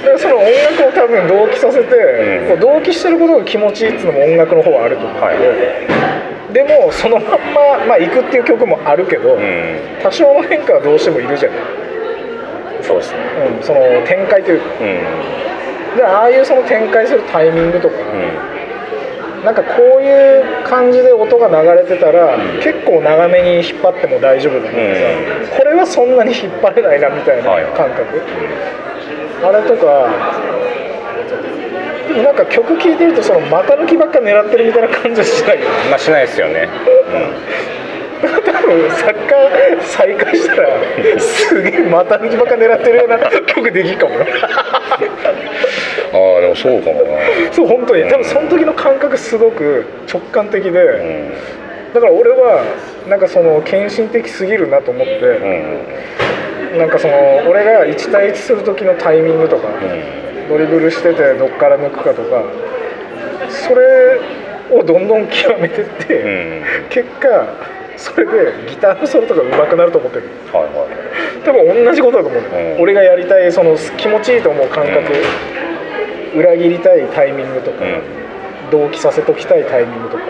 [0.03, 2.47] だからその音楽を多分同期させて、うん。
[2.49, 6.53] こう同期してることが気持ちいいっていうのも音楽の方はあると思うけど、はい。
[6.53, 10.03] でもそのまんま、まあ、行くっていう曲もあるけど、ーうん。
[10.03, 11.59] 多少の変化はどうしてもいるじゃない、
[12.83, 13.19] そうですね。
[13.57, 14.65] うん、その展開というか。
[14.79, 15.97] うん。
[15.97, 19.45] でああいうその展開するタイミングとか、うん。
[19.45, 27.65] なんかこういう感じで音が流れてたら、結構長めに引っ張っても大丈夫だなってさ、これはそんなに引っ張れないなみたいなはい。
[27.75, 28.21] 感覚、
[29.43, 30.53] あれとか
[32.07, 36.69] でもなんか曲聴いてるとその股抜きばっか狙ってるみたいな感じはしないよまあしないですよね
[38.23, 40.69] 多分サッカー再開したら
[41.19, 44.25] すげえ股抜きばっか狙ってるような曲できるかもな。
[44.25, 44.25] あ
[46.15, 47.09] あでもそうかもな。
[47.51, 48.03] そう本当に。
[48.09, 51.93] 多分その時の感覚すごく直感的で、うん。
[51.93, 52.63] だから俺は
[53.07, 57.13] なんかその献身的すぎるなと思って、うんなんかその
[57.47, 59.67] 俺が1対1する時のタイミングとか、
[60.49, 62.43] ドリブルしててどっから抜くかとか
[63.47, 64.19] それ
[64.71, 66.89] をどんどん極めてって、うんうん。
[66.89, 67.45] 結果
[67.97, 70.29] それでギターのソロとか上手くなると思ってる。
[70.51, 71.43] はいはい。
[71.45, 72.81] 多分同じことだと思う、うん。
[72.81, 75.13] 俺がやりたいその気持ちいいと思う感覚、
[76.35, 77.85] 裏切りたいタイミングとか、
[78.71, 80.23] 同期させときたいタイミングとか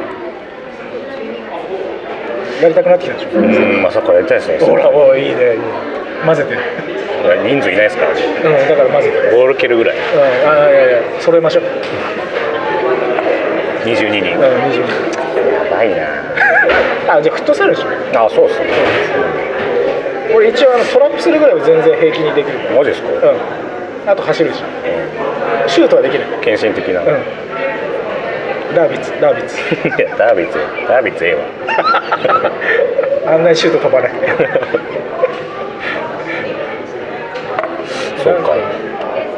[2.62, 5.58] やりたくなってきたでしょ、うんうんまさかやりたいですねほらおいいねいいね。
[6.26, 6.58] 混ぜて。
[7.48, 8.22] 人数いないですからね。
[8.22, 9.36] うんだから混ぜて。
[9.36, 9.98] ボール蹴るぐらい。
[9.98, 10.04] うん
[10.50, 11.64] あいやいや揃えましょう。
[13.86, 14.20] 22人。
[14.20, 15.96] うんや22ばいな
[17.10, 17.88] あじゃあフットサルでしょ。
[18.16, 18.66] あそうっすね。
[20.34, 22.58] 俺一応あのトラップするぐらいは全然平気にできる。
[22.60, 23.10] かマジですか？
[23.28, 23.40] らうん。
[24.10, 24.64] あと走るし
[25.68, 26.28] シュートはできない。
[26.42, 27.02] 献身的な。
[27.02, 27.08] うん。
[28.76, 29.58] ダービッツダービッツ。
[29.88, 31.42] いやダービッツダービッツええわ。
[33.34, 34.12] あんなにシュート飛ばない。
[38.24, 38.54] そうか。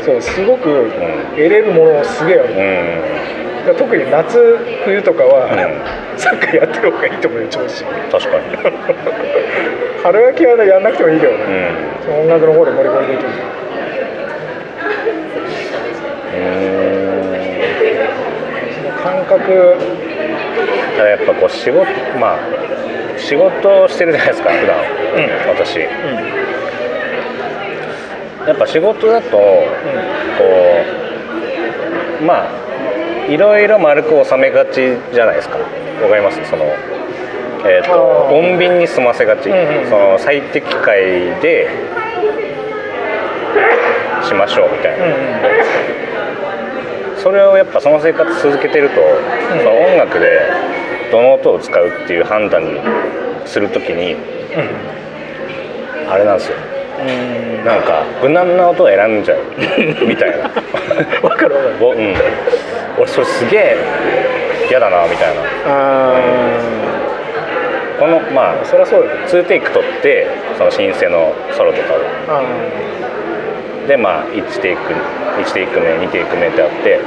[0.06, 0.92] そうすごく
[1.32, 2.54] 得れるものすげえある。
[2.54, 3.35] うん
[3.74, 5.50] 特に夏冬とかは、
[6.18, 7.84] サッカーやってる方がいいと思うよ調子。
[8.12, 8.44] 確かに。
[10.04, 11.40] 春秋はねやんなくてもいいけどね、
[12.08, 12.20] うん。
[12.22, 13.30] 音楽の方でゴリゴリできる
[19.04, 19.76] 感覚。
[20.98, 21.86] やっぱこう仕事
[22.20, 22.40] まあ
[23.18, 24.78] 仕事をしてるじゃないですか普段、
[25.56, 25.80] 私。
[28.48, 29.66] やっぱ仕事だとこ
[32.22, 32.65] うまあ
[33.28, 35.58] いろいろ丸く収めがちじゃないですか。
[35.58, 36.44] わかります？
[36.50, 36.66] その
[37.68, 41.02] えー、と穏便に済ませがち、うんうんその最適解
[41.42, 41.68] で
[44.24, 45.18] しましょうみたいな、うんうん
[47.18, 48.98] それをやっぱその生活続けてると、
[49.58, 50.42] その音楽で
[51.12, 52.80] どの音を使うっていう判断に
[53.48, 54.16] するときに
[56.08, 56.58] あれなんですよ。
[57.00, 57.66] うん。
[57.66, 59.40] なんか無難な音を選んじゃう。
[60.08, 60.44] みたいな。
[61.28, 61.76] わかるわかる。
[61.82, 62.14] おうん
[62.98, 63.78] 俺それすげえ
[64.70, 65.42] 嫌だなみたいな。
[65.66, 66.20] あ
[68.00, 70.28] このまああそりゃそうだよね2テイク取って
[70.58, 71.98] そのシンセのソロとかを。
[72.28, 72.44] あ
[73.88, 74.94] でまあ1テイク
[75.42, 77.00] 1テイク目2テイク目ってあって。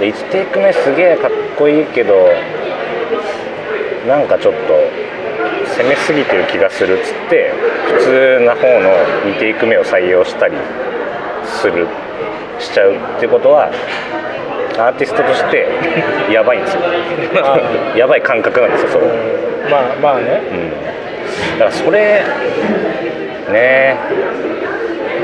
[0.00, 2.14] で1テイク目すげえかっこいいけど
[4.08, 4.72] なんかちょっと
[5.76, 7.52] 攻めすぎてる気がするっつって
[7.98, 8.90] 普通な方の
[9.26, 10.56] 2テイク目を採用したり
[11.44, 11.86] する
[12.60, 13.70] しちゃうってことは
[14.78, 15.68] アーティストとして
[16.32, 16.80] やばいんですよ。
[17.42, 17.58] あ。
[17.96, 20.40] やばい感覚なんですよそれ、うん、まあまあね。
[21.58, 22.22] だからそれ
[23.50, 23.96] ね。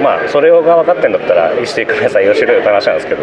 [0.03, 3.23] まあそれが分かってんだったら1テイク目採用しろよって話なんですけど。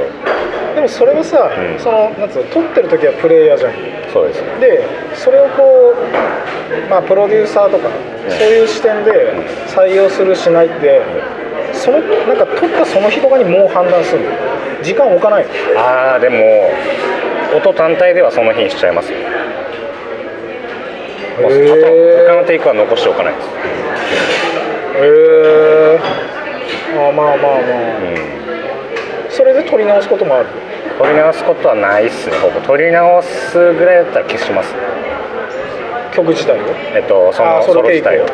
[0.73, 1.79] でもそれはさ、うん。
[1.79, 3.71] そのなんつうの撮ってる時はプレイヤーじゃん。
[4.11, 4.43] そうです。
[4.59, 7.89] でそれをこうまあプロデューサーとか、
[8.29, 9.33] そういう視点で
[9.67, 11.01] 採用するしないって、
[11.83, 14.23] そのなんか撮ったその日とかにもう判断する。
[14.23, 14.29] の
[14.81, 15.51] 時間置かないの。
[15.77, 16.71] ああでも
[17.57, 19.17] 音単体ではその日にしちゃいますよ。
[19.19, 19.25] も
[21.49, 21.55] うあと
[22.27, 23.51] 他のテイクは残しておかないです、へ
[25.01, 25.99] え
[26.95, 27.61] あまあまあまあ、う
[29.27, 30.45] ん、それで撮り直すこともある。
[30.97, 32.37] 取り直すことはないっすね。
[32.37, 32.61] ほぼ。
[32.61, 34.73] 取り直すぐらいだったら消します。
[36.13, 36.65] 曲自体を？
[36.95, 38.25] えっとそのソロ自体を。
[38.25, 38.27] へ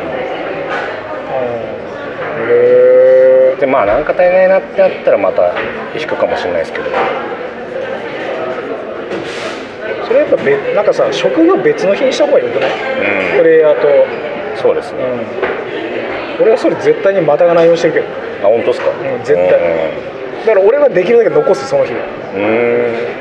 [2.51, 2.53] え
[3.60, 5.54] でまあなんか足りないなってなったらまた
[5.93, 6.86] 弾くかもしれないですけど。
[10.08, 13.38] それやっぱ別なんかさ職業別の日にした方がよくない、うん。
[13.38, 13.88] プレイヤーと。
[14.60, 15.04] そうですね、
[16.39, 18.08] うん、俺はそれ絶対にまたがないようにしてるけど。
[18.43, 18.93] あ本当ですか、ん
[19.24, 19.50] 絶対。
[19.52, 22.00] だから俺はできるだけ残すその日は。
[22.36, 22.43] うん。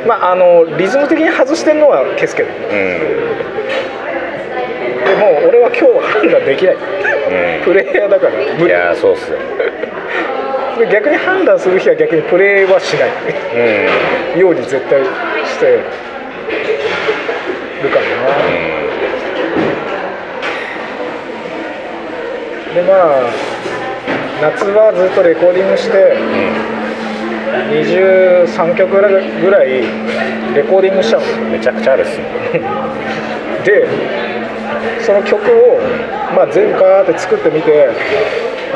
[0.05, 2.49] うまああのリズム的に外してるのは消すけど。
[2.49, 2.55] で
[5.15, 6.75] も俺は今日は判断できない。
[6.75, 7.65] うん。
[7.65, 8.33] プレイヤーだから。
[8.33, 9.39] 無理いやーそうっすよ。
[9.39, 9.68] で
[10.87, 13.11] 逆に判断する日は逆にプレイはしない。
[14.35, 14.41] うん。
[14.41, 15.83] ように絶対して
[17.83, 18.09] るからな
[22.75, 23.33] でまあ
[24.43, 26.17] 夏はずっとレコーディングして
[27.71, 29.01] 23曲ぐ
[29.51, 29.83] らい
[30.55, 31.25] レコーディングしたの。
[31.25, 32.25] うんめちゃくちゃあるっすね。
[33.65, 33.87] で
[35.01, 35.81] その曲を、
[36.37, 37.89] まあ、全部ガーって作ってみて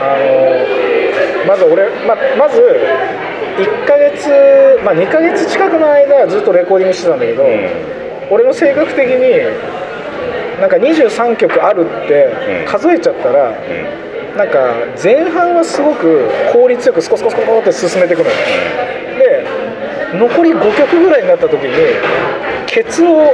[0.01, 1.02] あの
[1.47, 2.61] まず俺ままず
[3.59, 4.29] 1ヶ月、
[4.85, 7.45] まあ、2ヶ月近くの間ずっとレコーディングしてたんだけど、
[8.31, 9.43] 俺の性格的に
[10.61, 12.25] なんか23曲あるって
[12.61, 12.67] うん。
[12.67, 13.53] 数えちゃったら、う
[14.35, 14.37] ん。
[14.39, 18.37] なんか前半はすごく効率よくスコスコスコって進めていくのよ。
[19.19, 19.45] で
[20.15, 21.71] 残り5曲ぐらいになった時に
[22.67, 23.33] ケツをもう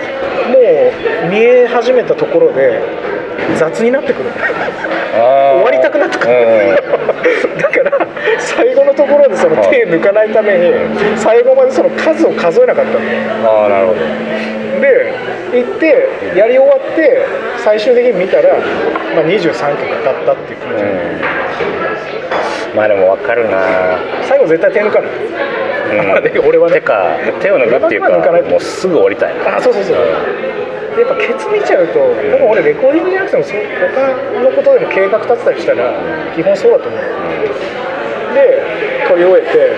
[1.30, 2.80] 見え始めたところで
[3.56, 4.30] 雑になってくる
[5.12, 6.32] 終わりたくなってくる
[8.38, 10.72] 最後のところでその手抜かないために
[11.18, 12.98] 最後までその数を数えなかったの。
[13.44, 14.00] ああなるほど。
[14.80, 15.12] で
[15.52, 17.26] 行ってやり終わって
[17.64, 18.56] 最終的に見たら、
[19.14, 20.86] まあ、23曲だったっていう感じ、う
[22.72, 22.76] ん。
[22.76, 23.98] まあでも分かるな。
[24.22, 25.10] 最後絶対手抜かない、
[26.16, 26.22] うん。
[26.32, 26.78] で俺はね。
[26.78, 29.96] てか手を抜くっていうか抜かないもうすぐ降りたいあそうそうそう、
[30.94, 33.60] でやっぱケツ見ちゃうとでも俺レコーディングじゃなくてもそう
[33.94, 35.92] 他のことでも計画立てたりしたら
[36.34, 37.00] 基本そうだと思う
[38.34, 38.62] で
[39.08, 39.76] 撮り終えて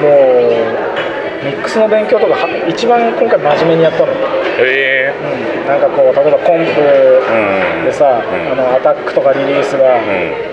[0.00, 0.80] もう
[1.44, 4.18] ミックスの勉強とかは一番今回真面目にやったの、うん、
[4.60, 5.14] へえ
[5.66, 8.52] なんかこう例えばコンプうんでさ、うん。
[8.52, 10.04] あのアタックとかリリースがうん。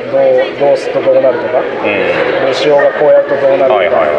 [0.08, 0.22] どう
[0.60, 2.46] どうするとどうなるとかうん。
[2.46, 3.96] レシオがこうやるとどうなるとか、はいはい。
[3.96, 4.12] は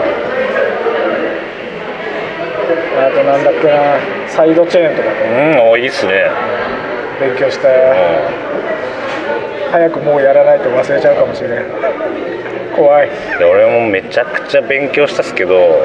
[3.09, 3.97] あとなんだっけな
[4.29, 5.09] サイドチェーンとか。
[5.09, 5.13] い
[5.63, 5.71] うん。
[5.71, 6.31] おいいっすね。
[7.21, 7.79] 勉強したうよ
[9.71, 11.65] 早くもうやらないと忘れちゃうかもしれない
[12.75, 13.11] 怖い。
[13.39, 15.83] 俺もめちゃくちゃ勉強したっすけど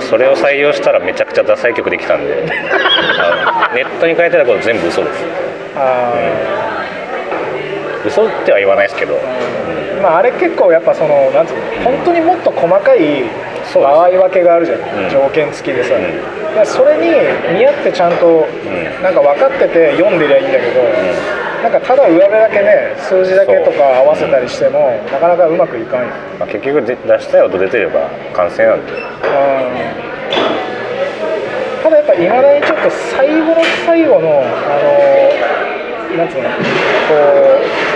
[0.00, 2.44] それを採用したらめちゃくちゃダサい曲できたんで。
[3.74, 5.24] ネットに書いてあること全部嘘です。
[5.76, 6.12] あ
[8.06, 9.14] 嘘っては言わないですけど。
[9.14, 13.24] ーまああれ結構やっぱそのなんつうの本当にもっと細かい
[13.74, 15.10] 場合分けがあるじゃん、うん。
[15.10, 16.66] 条件付きでさ、うん。
[16.66, 17.10] それに
[17.58, 19.02] 見合ってちゃんとん。
[19.02, 20.80] なんか分かってて読んでりゃいいんだけど、
[21.62, 24.78] なんかただ上辺だけね数字だけとか合わせたりしても、
[25.10, 28.92] なかなかうまくいかんよ、まあ、結局で出したい音出てれば完成なんで。
[31.82, 36.54] ただやっぱいまだにちょっと最後の最後のあのなんつうのこ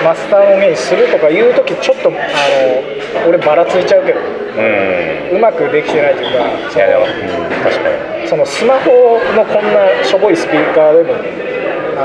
[0.02, 5.36] うマスターの目にするとかいう時ちょっとあの俺ばらついちゃうけどうん。
[5.36, 6.44] うまくできてないというか
[6.76, 7.88] いやでも、うん、確か
[8.22, 8.28] に。
[8.28, 11.51] そのスマホのこんなしょぼいスピーカーでも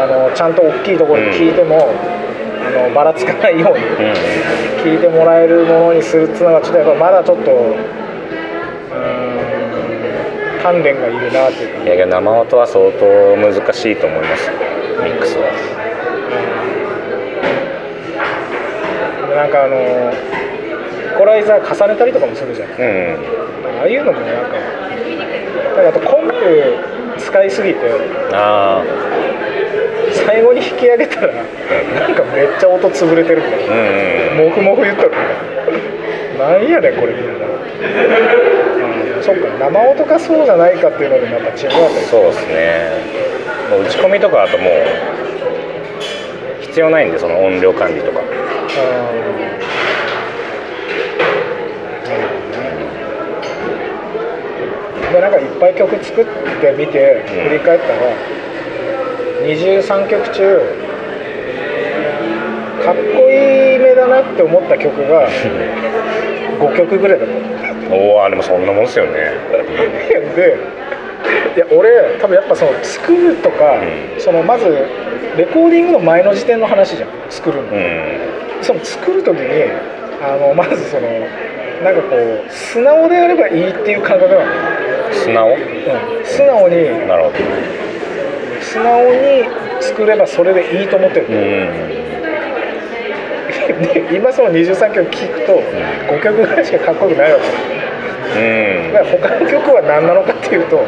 [0.03, 1.89] あのちゃんと大きいところで聞いても、
[2.67, 3.93] あのばらつかないようにうん。
[4.83, 7.77] 聞いてもらえるものにするっていうのがちょっとやっぱまだちょっとうーん
[10.61, 11.83] 鍛錬がいるなっていうか。
[11.83, 13.05] いやいや生音は相当
[13.37, 14.51] 難しいと思います。
[15.03, 15.47] ミックスは。
[19.27, 22.69] でなんかあのイコライザー重ねたりとかもするじゃん。
[22.69, 22.77] うん。
[23.79, 24.57] ああいうのもなんか
[25.75, 26.33] なんかあとコンプ
[27.17, 27.79] 使いすぎて
[28.33, 28.83] あ
[30.25, 33.73] 最後に引き上げたらなんかめっちゃ音潰れてるみたいあ
[34.31, 35.09] うんなモフモフ言っとる。
[35.09, 35.25] みたい
[36.37, 42.91] ななんやねんこれみたいな、うん、そっか生音かそうじゃないかっていうのでもやっぱ違うわけそうですね。
[43.69, 44.73] もう打ち込みとかだともう
[46.61, 48.21] 必要ないんでその音量管理とか。
[55.11, 58.11] でなんかいっぱい曲作ってみて振り返ったら、
[59.47, 60.59] 23曲中
[62.83, 65.27] かっこいいめだなって思った曲が
[66.59, 67.27] 5曲ぐらいだっ
[67.89, 67.95] た。
[67.95, 69.11] おおあでもそんなもんですよね。
[70.35, 70.57] で
[71.55, 73.79] いや俺多分やっぱその作るとか、
[74.15, 74.19] うん。
[74.19, 74.65] そのまず
[75.37, 78.19] レコーディングの前の時点の話じゃん作るの、うん。
[78.61, 79.71] その作る時に
[80.21, 81.07] あのまずその
[81.83, 84.45] なんかこう素直でやればいいっていう感覚なの、
[85.11, 85.49] 素直？
[85.49, 85.57] うん、
[86.23, 87.35] 素直になるほど
[88.77, 91.25] 素直に作ればそれでいいと思ってる。
[91.27, 91.33] う、ん。
[93.81, 95.61] で 今その23曲聴くと
[96.09, 98.39] 5曲ぐらいしかかっこよくないわけ。
[98.39, 98.43] う
[98.89, 98.93] ん。
[98.93, 100.79] だから他の曲は何なのかっていうと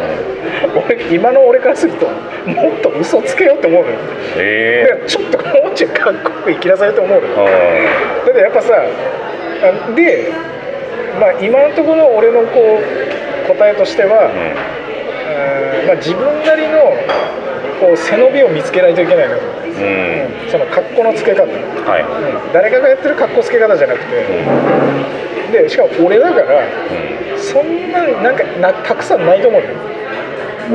[0.87, 2.05] 俺今の俺からすると
[2.45, 3.95] もっと嘘つけよって思うのよ。
[4.37, 7.49] えだからちょっともうちょいかっこよく生きなさいと思うのよ。
[7.49, 7.87] え
[8.25, 8.73] だってやっぱさ
[9.61, 10.27] あで、
[11.19, 15.87] まあ、今のところの俺のこう答えとしては、うん。
[15.87, 16.93] まあ、自分なりの
[17.79, 19.71] こう背伸びを見つけないといけないのよ、うん。
[19.71, 21.49] うんその格好のつけ方、うん。
[21.85, 22.05] はい
[22.53, 24.25] 誰かがやってる格好つけ方じゃなくて。
[25.51, 27.39] でしかも俺だからうん。
[27.39, 29.75] そんななんかなたくさんないと思うのよ。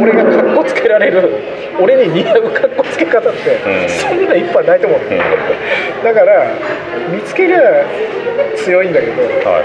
[0.01, 1.31] 俺が格好つけられる
[1.81, 3.89] 俺に似合う格好つけ方って、うん。
[3.89, 5.01] そんないっぱいないと思う。
[5.01, 5.23] のよ
[6.03, 6.53] だから
[7.13, 7.61] 見つけりゃ
[8.57, 9.65] 強いんだけどはい。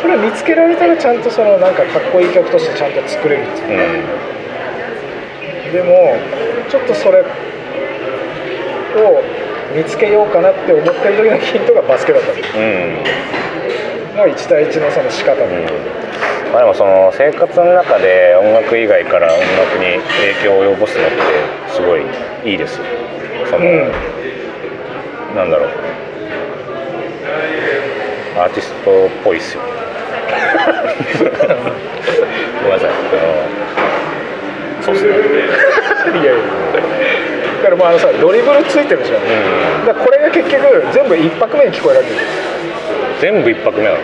[0.00, 4.37] それ見つけられたらちゃんとそのなんかかっこいい曲としてちゃんと作れるんですようん
[5.72, 6.16] でも
[6.68, 7.24] ちょっとそれを
[9.74, 12.30] 見つけようかなって思ってる時のヒントがバスケだった。
[12.32, 13.28] うん。
[14.18, 15.66] のが1対1のその仕方で、
[16.52, 21.16] まあ、でもその生活の中で音楽以外から音楽に影響を及ぼすのって
[21.72, 22.02] すごい
[22.44, 22.84] いいですよ。
[23.50, 23.92] その、うん。
[25.36, 25.70] なんだろう。
[28.38, 29.62] アーティストっぽいっすよ。
[31.18, 33.47] ごめんなさい
[34.88, 35.44] あのそうっすね
[36.20, 36.42] いやいや。
[37.58, 39.24] だからもうあのさドリブルついてるじゃん、う
[39.84, 39.86] ん。
[39.86, 42.12] だからこれが結局全部一拍目に聞こえるわけ。
[42.14, 42.20] よ、
[43.20, 43.96] 全部一拍目なの。
[43.96, 44.02] うん、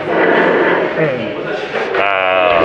[1.99, 2.61] あ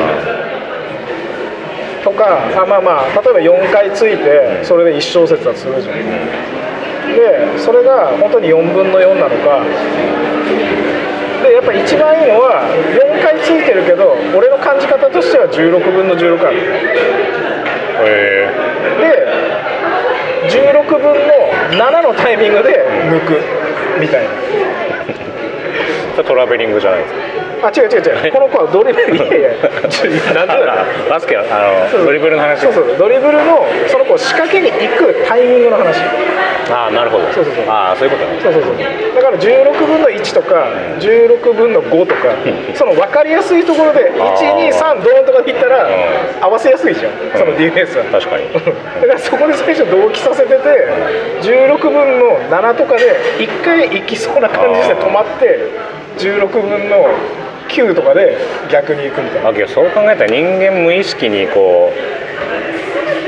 [2.05, 5.97] とかあまあまあ例えば4回ついてそれで1小節だとするじゃん。
[7.17, 9.65] でそれが本当に4分の4なのか。
[11.43, 16.61] でやっぱ一番いいのは4回ついてるけど俺の感じ方としては16分の16ある
[18.01, 18.49] あへ
[19.01, 19.31] で
[20.49, 23.41] 16分の7のタイミングで抜く
[24.01, 24.31] みたいな。
[26.19, 27.30] えトラベリングじゃないですか
[27.63, 28.33] あ違う違う違う。
[28.33, 29.51] この子はドリブル いやいや。
[29.89, 30.47] ちょな
[31.09, 31.45] バスケあ
[31.91, 32.61] そうのドリブルの話。
[32.61, 32.85] そうそう。
[32.99, 36.01] ドリブルのその子を仕掛けに行くタイミングの話。
[36.71, 37.25] ああなるほど。
[37.33, 37.65] そうそうそう。
[37.69, 38.39] ああそういうことね。
[38.43, 38.75] そうそうそう。
[39.15, 40.69] だから16分の1とか
[41.01, 42.29] 16分の5とか
[42.75, 45.89] その分かりやすいところで123ドーンとかでいったらう
[46.41, 48.05] 合わせやすいじゃんそのディフェンスは。
[48.05, 48.45] 確かに。
[48.55, 48.61] だ
[49.09, 50.89] からそこで最初同期させてて
[51.43, 55.59] 16分の7とかで1回行きそうな感じで止まって
[56.19, 57.09] 16分の
[57.71, 58.37] 9とかで
[58.71, 59.49] 逆に行くみたいな。
[59.51, 62.21] あけどそう考えたら人間無意識にこう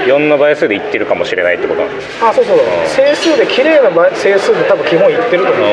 [0.09, 2.59] 4の倍数でいってるかもしれないってことなんですあそうそう。
[2.87, 5.65] 整数で綺麗な倍整数で多分基本いってると思う。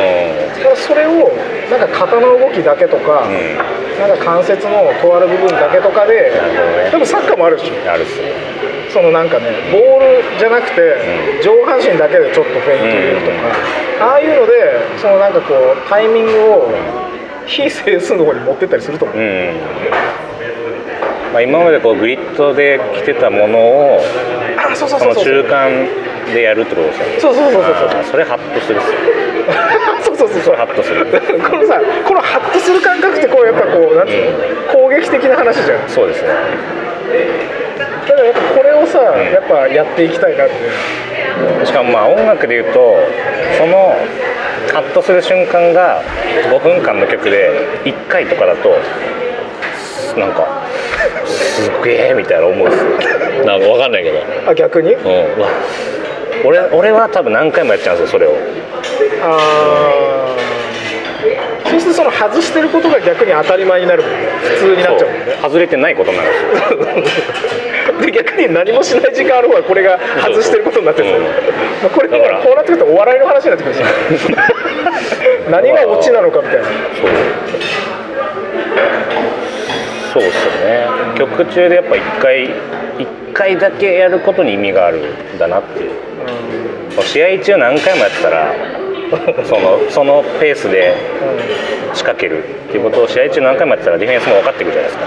[0.57, 1.34] だからそれを
[1.72, 3.57] なんか肩の動きだけとか、うん。
[3.99, 6.32] なんか関節のとある部分だけとかで
[6.91, 7.72] 多分サッカーもあるでし。
[7.72, 8.32] ょあるっすね。
[8.93, 11.41] そのなんかねボールじゃなくて、うん。
[11.41, 13.32] 上半身だけでちょっとフェイント入れると
[13.99, 14.53] か、ああいうので
[15.01, 16.70] そのなんかこうタイミングを
[17.50, 19.54] 非整数の方に持ってったりすると思う、うん。
[21.34, 24.00] まあ、今までこうグリッドで来てたものを
[24.58, 25.88] あそうそうその中間
[26.32, 27.20] でやるってことですよね。
[27.20, 28.97] そうそうそうそうそれハッとするっすよ。
[30.06, 31.06] そうそうそうそれハッとする。
[31.41, 35.80] このさこのハッとする感覚ってこうやっぱこうなんつうの、攻撃的な話じゃん。
[35.88, 36.30] そうですね。
[38.08, 39.04] だからやっぱこれをさ、ん。
[39.04, 40.54] やっぱやっていきたいなって。
[41.66, 43.00] しかもまあ音楽でいうと
[43.58, 43.95] その
[44.80, 46.01] カットする瞬間が
[46.49, 47.51] 5分間の曲で
[47.84, 48.69] 1回とかだと
[50.17, 50.65] なんか
[51.27, 52.91] すっげえみたいな思うんですよ。
[53.43, 54.19] なんか分かんないけど。
[54.47, 54.93] あ逆に？
[54.93, 55.25] うん。
[56.45, 58.38] 俺俺は多分何回もやっちゃうんですよそれを。
[59.21, 61.69] あー。
[61.69, 64.03] そうするとその外してることが逆に当たり前になる。
[64.03, 65.09] もんね普通になっちゃう。
[65.09, 65.49] もんねそう。
[65.51, 67.25] 外れてないことになるんですよ。
[68.07, 71.09] で逆に何もしない時間ある方がこれが外してることになってる。
[71.09, 71.11] ん。
[71.11, 71.59] ですよ、まあ
[71.93, 72.38] これだから。
[72.38, 74.38] もこうなってくるとお笑いの話になってくるんですよ。
[75.49, 76.65] 何がオチなのかみたいな。
[76.65, 76.71] そ
[80.19, 80.21] う。
[80.21, 80.88] そうっすよね。
[81.17, 82.43] 曲中でやっぱ一回
[82.97, 85.91] 一回だけやることに意味があるんだなっていう。
[87.03, 88.53] 試合中何回もやってたら
[89.45, 90.95] そのそのペースで
[91.93, 95.05] 仕掛けるっていうことを試合中何回もやってたらディフェンスも分かってくるじゃないですか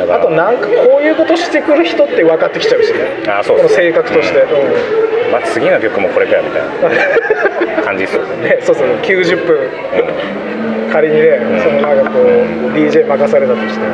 [0.00, 3.22] あとなんかこういうことしてくる人って分かってきちゃうしね。
[3.28, 5.32] あそうこの性格として、うん。
[5.32, 8.06] まあ、次の曲もこれかよみたいな感じで。
[8.10, 8.58] すようんねね。
[8.60, 9.70] そうそう90分。
[10.92, 11.60] 仮にね、ん。
[11.60, 12.22] そのなんかこう
[12.76, 13.84] DJ 任されたとして。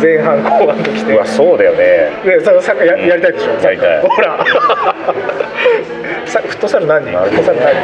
[0.00, 1.14] 前半後半ときて。
[1.14, 2.10] うわそうだよね。
[2.24, 4.00] でさサッカーややりたいでしょ、やりたい。
[4.00, 4.44] ほら。
[6.26, 7.06] さフットサル何？
[7.06, 7.70] 人フットサル何？
[7.72, 7.78] 人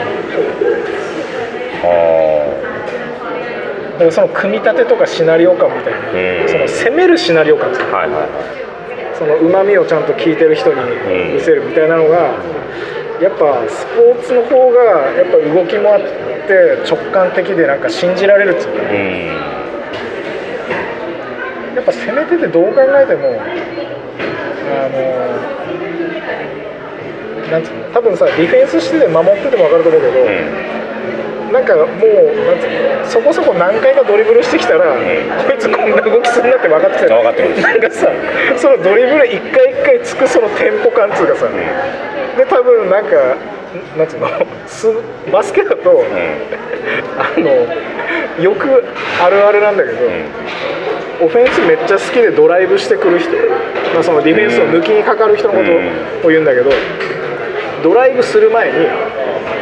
[1.85, 2.60] あ
[4.01, 6.49] だからその組み立てとかシナリオ感みたいな、うん。
[6.49, 7.89] その攻めるシナリオ感ですよ。
[7.93, 8.21] あはいはい。
[8.23, 8.31] はい
[9.21, 11.35] そのうまみをちゃんと聞いてる人にん。
[11.35, 12.41] 見せるみたいなのが、
[13.21, 14.81] やっぱスポーツの方が
[15.13, 16.01] やっぱ動きもあっ
[16.49, 18.81] て直感的でなんか信じられるっつうか。
[18.81, 19.27] うん。
[21.77, 24.97] やっぱ攻めててどう考えてもあの
[27.51, 30.90] なんつうの多分さディフェンスしてて守ってても分かると思うけど、うん
[31.53, 31.87] なんかもう
[32.47, 37.15] なんそこそこ何回かドリブルしてきたら、んこいつこんな動きするなって分かってきた。
[37.17, 38.09] 分かってくるなんかさ
[38.57, 41.49] そのドリブル一回一回つくそのテンポ感っつうかさ、
[42.37, 43.11] で多分なんか
[43.97, 44.29] なんつうの
[44.67, 44.87] す
[45.33, 46.07] バスケだと、うん。
[47.19, 47.51] あの
[48.43, 48.85] よく
[49.23, 49.99] あるあるなんだけど、
[51.23, 53.31] オフェンスめっちゃ好きでドライブしてくる人、
[53.95, 55.61] まあ、そのディフェンスを抜きにかかる人のこ
[56.23, 56.71] とを言うんだけど、
[57.83, 58.79] ドライブする前に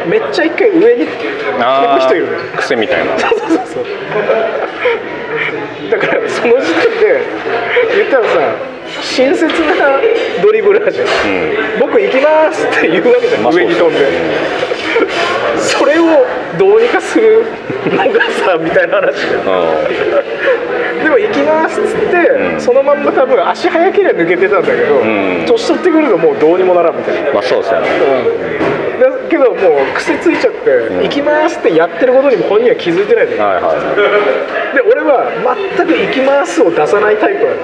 [0.09, 1.11] めっちゃ一回上に行
[1.95, 3.17] く人いる癖みたいな。
[3.19, 3.85] そうそうそう
[5.89, 7.21] だからその時点で
[7.95, 8.29] 言ったらさ
[9.01, 10.01] 親切な
[10.41, 11.07] ドリブラーじゃん、
[11.79, 13.99] 僕行きますって言うわけじゃん、まあ上に飛んで、
[15.57, 16.25] それを
[16.57, 17.45] どうにかする
[17.85, 19.27] のがさみたいな話。
[21.03, 22.61] でも行きますっつって、うん。
[22.61, 25.45] そのまんま多分足早ければ抜けてたんだけど、ん。
[25.45, 27.87] 年取ってくるともうどうにもならんみたいな、んまあそうですよね。
[28.99, 35.31] だけどもう癖ついちゃって、行きますってやってることにも本人は気づいてないんだよ、はいはいで俺は
[35.75, 37.57] 全く行きますを出さないタイプなの、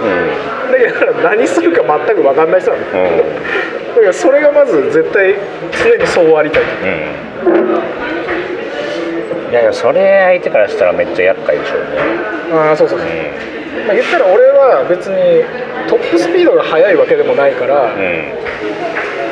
[0.72, 2.92] だから何するか全く分かんない人なの。
[2.92, 3.20] だうん。
[3.20, 3.66] うん
[4.06, 5.36] からそれがまず絶対
[5.84, 6.64] 常にそうありたい
[9.56, 11.88] やいやそれ相手からしたらめっちゃ厄介でしょうね。
[12.52, 13.12] ああそうそうそう、う
[13.88, 15.44] まあ、言ったら俺は別に
[15.88, 18.36] トップスピードが速いわけでもないから、んうん。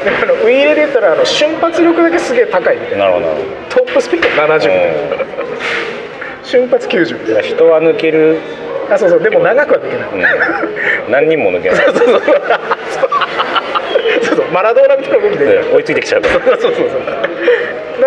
[0.06, 3.06] だからウィーレで言ったらあの瞬発力だけすげえ高いみたいな。
[3.06, 3.36] なるほど。
[3.70, 5.26] トップスピード70みたいな、
[6.44, 8.40] 瞬発90みたいど人は抜ける、
[8.90, 9.24] なあそうそう。
[9.24, 10.10] でも長くはできない、
[11.06, 11.86] うん、何人も抜けない。
[11.86, 12.22] そうそうそう。
[14.24, 14.52] そうそう。
[14.54, 15.60] マラドーナみたいな動きで。
[15.76, 16.34] 追いついてきちゃうから。
[16.34, 17.06] そうそうそうそう。
[17.06, 17.28] だ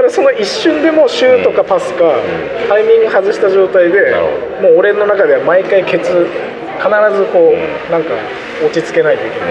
[0.07, 2.15] からその一瞬でもシュートかパスか、
[2.69, 4.15] タイミング外した状態で
[4.63, 8.15] もう俺の中では毎回ケツ必ずこう、なんか
[8.65, 9.51] 落ち着けないといけない。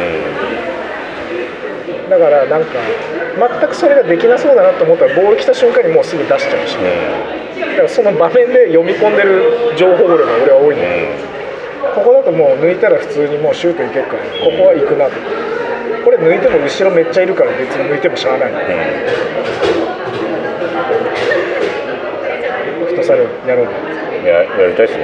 [2.10, 2.68] だからなんか
[3.60, 6.84] 全くそれができなそうだなと思ったらボール来た瞬間にもうすぐ出しちゃうし、うん。
[7.60, 11.02] だからその場面で読み込んでる情報量が俺は多いんだけ
[11.82, 15.14] ど、ここだともう抜いたら普通にもうシュートいけるからここは行くなと。
[16.06, 18.52] これ抜いても後ろめっちゃいるから別に抜いてもしゃあない
[22.86, 23.66] フットサルやろう。
[24.28, 25.04] ややりたいですね。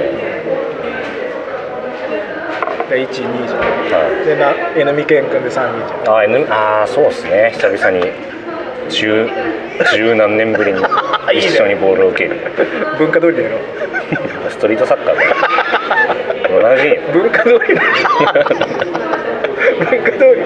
[2.90, 3.60] で12じゃん。
[3.60, 4.26] はい。
[4.26, 6.16] でな N みけんくんで3人じゃん。
[6.16, 7.52] あ N あーそうですね。
[7.54, 8.04] 久々に
[8.90, 9.28] 十
[9.94, 10.80] 十何年ぶりに
[11.34, 12.36] 一緒にボールを受ける。
[12.98, 13.50] 文化通りだよ
[14.50, 15.22] ストリートサッカーだ。
[16.76, 17.82] 同じ文化通りだ。
[19.90, 20.42] 文化通り。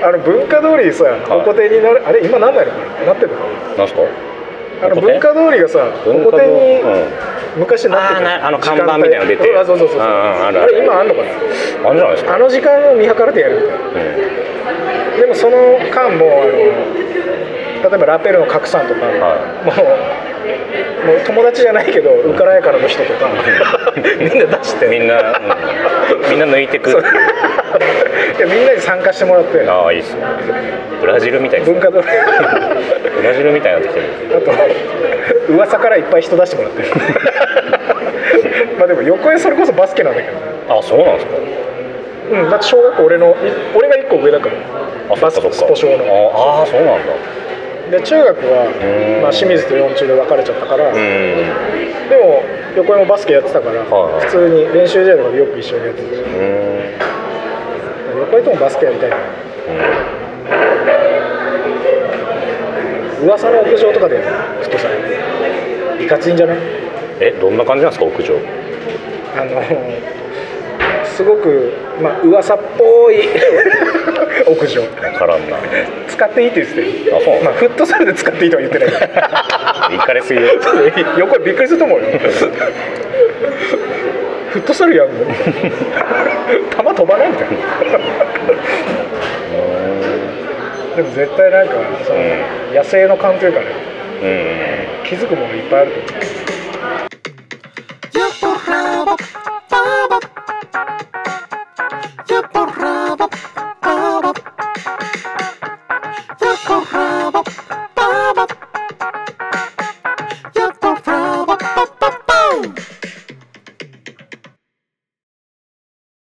[0.00, 3.78] あの文化通りさホコ天になるあれ今なんないのこれなってるの？
[3.78, 4.00] なんすか？
[4.82, 6.50] あの文化通りがさホ文化通り。
[6.50, 9.56] コ天にうん昔なってたあの看板みたいなの出て。
[9.56, 12.30] あそうそうそうあれ今あんのかあんじゃないですか。
[12.30, 13.86] なあの時間を見計らってやるみたいな。
[13.86, 15.20] うん。
[15.20, 15.56] でもその
[15.90, 16.52] 間もあの
[17.90, 23.28] 例えばラペルの拡散とか、はもうもう友達じゃないけどウクライナからの人とか
[24.18, 24.86] みんな出して。
[24.86, 25.97] みんな、うん
[26.30, 26.90] みんな抜いてく。
[26.90, 26.94] い
[28.40, 29.68] やみんなに参加してもらって。
[29.68, 30.22] ああいいっすね。
[31.00, 34.36] ブラジルみたいです文化ブラジルみたいになってきてる。
[34.36, 34.40] あ
[35.48, 36.82] と噂からいっぱい人出してもらって
[38.78, 40.42] まあでも横江それこそバスケなんだけどね。
[40.68, 41.32] あそうなんですか。
[42.30, 43.34] うんだって小学校俺のい
[43.74, 44.52] 俺が1個上だから。
[45.10, 45.76] あバスそっかそっか。
[45.76, 46.32] スポ少の。
[46.34, 47.12] ああそうなんだ
[47.90, 48.68] で中学は
[49.20, 50.94] ん、まあ、清水と四中で別れちゃったから、うん。
[50.94, 52.42] でも
[52.76, 54.26] 横山バスケやってたから、はいはい。
[54.26, 56.18] 普通に練習試合とかでよく一緒にやっててう
[58.16, 58.20] ん。
[58.20, 59.16] 横山ともバスケやりたいな。
[63.24, 64.28] 噂の屋上とかでフ
[64.68, 66.58] ットサルいかついんじゃない？
[67.20, 68.38] えどんな感じなんですか屋上？
[69.36, 69.60] あの
[71.18, 73.26] すごくまあ噂っぽい
[74.46, 75.58] 屋上分からんな。
[76.06, 77.42] 使っていいって言ってあそう。
[77.42, 78.90] まあ、フットサルで使っていいとは言ってない。
[79.98, 80.60] 行かれすぎる
[81.18, 82.06] 横井びっくりすると思うよ。
[84.50, 85.24] フットサルやんの？
[85.24, 87.56] 球飛ばないみたいな。
[90.94, 93.66] でも絶対なんかその、う野生の感というかね
[95.02, 95.08] うん。
[95.08, 96.57] 気づくものいっぱいあると思う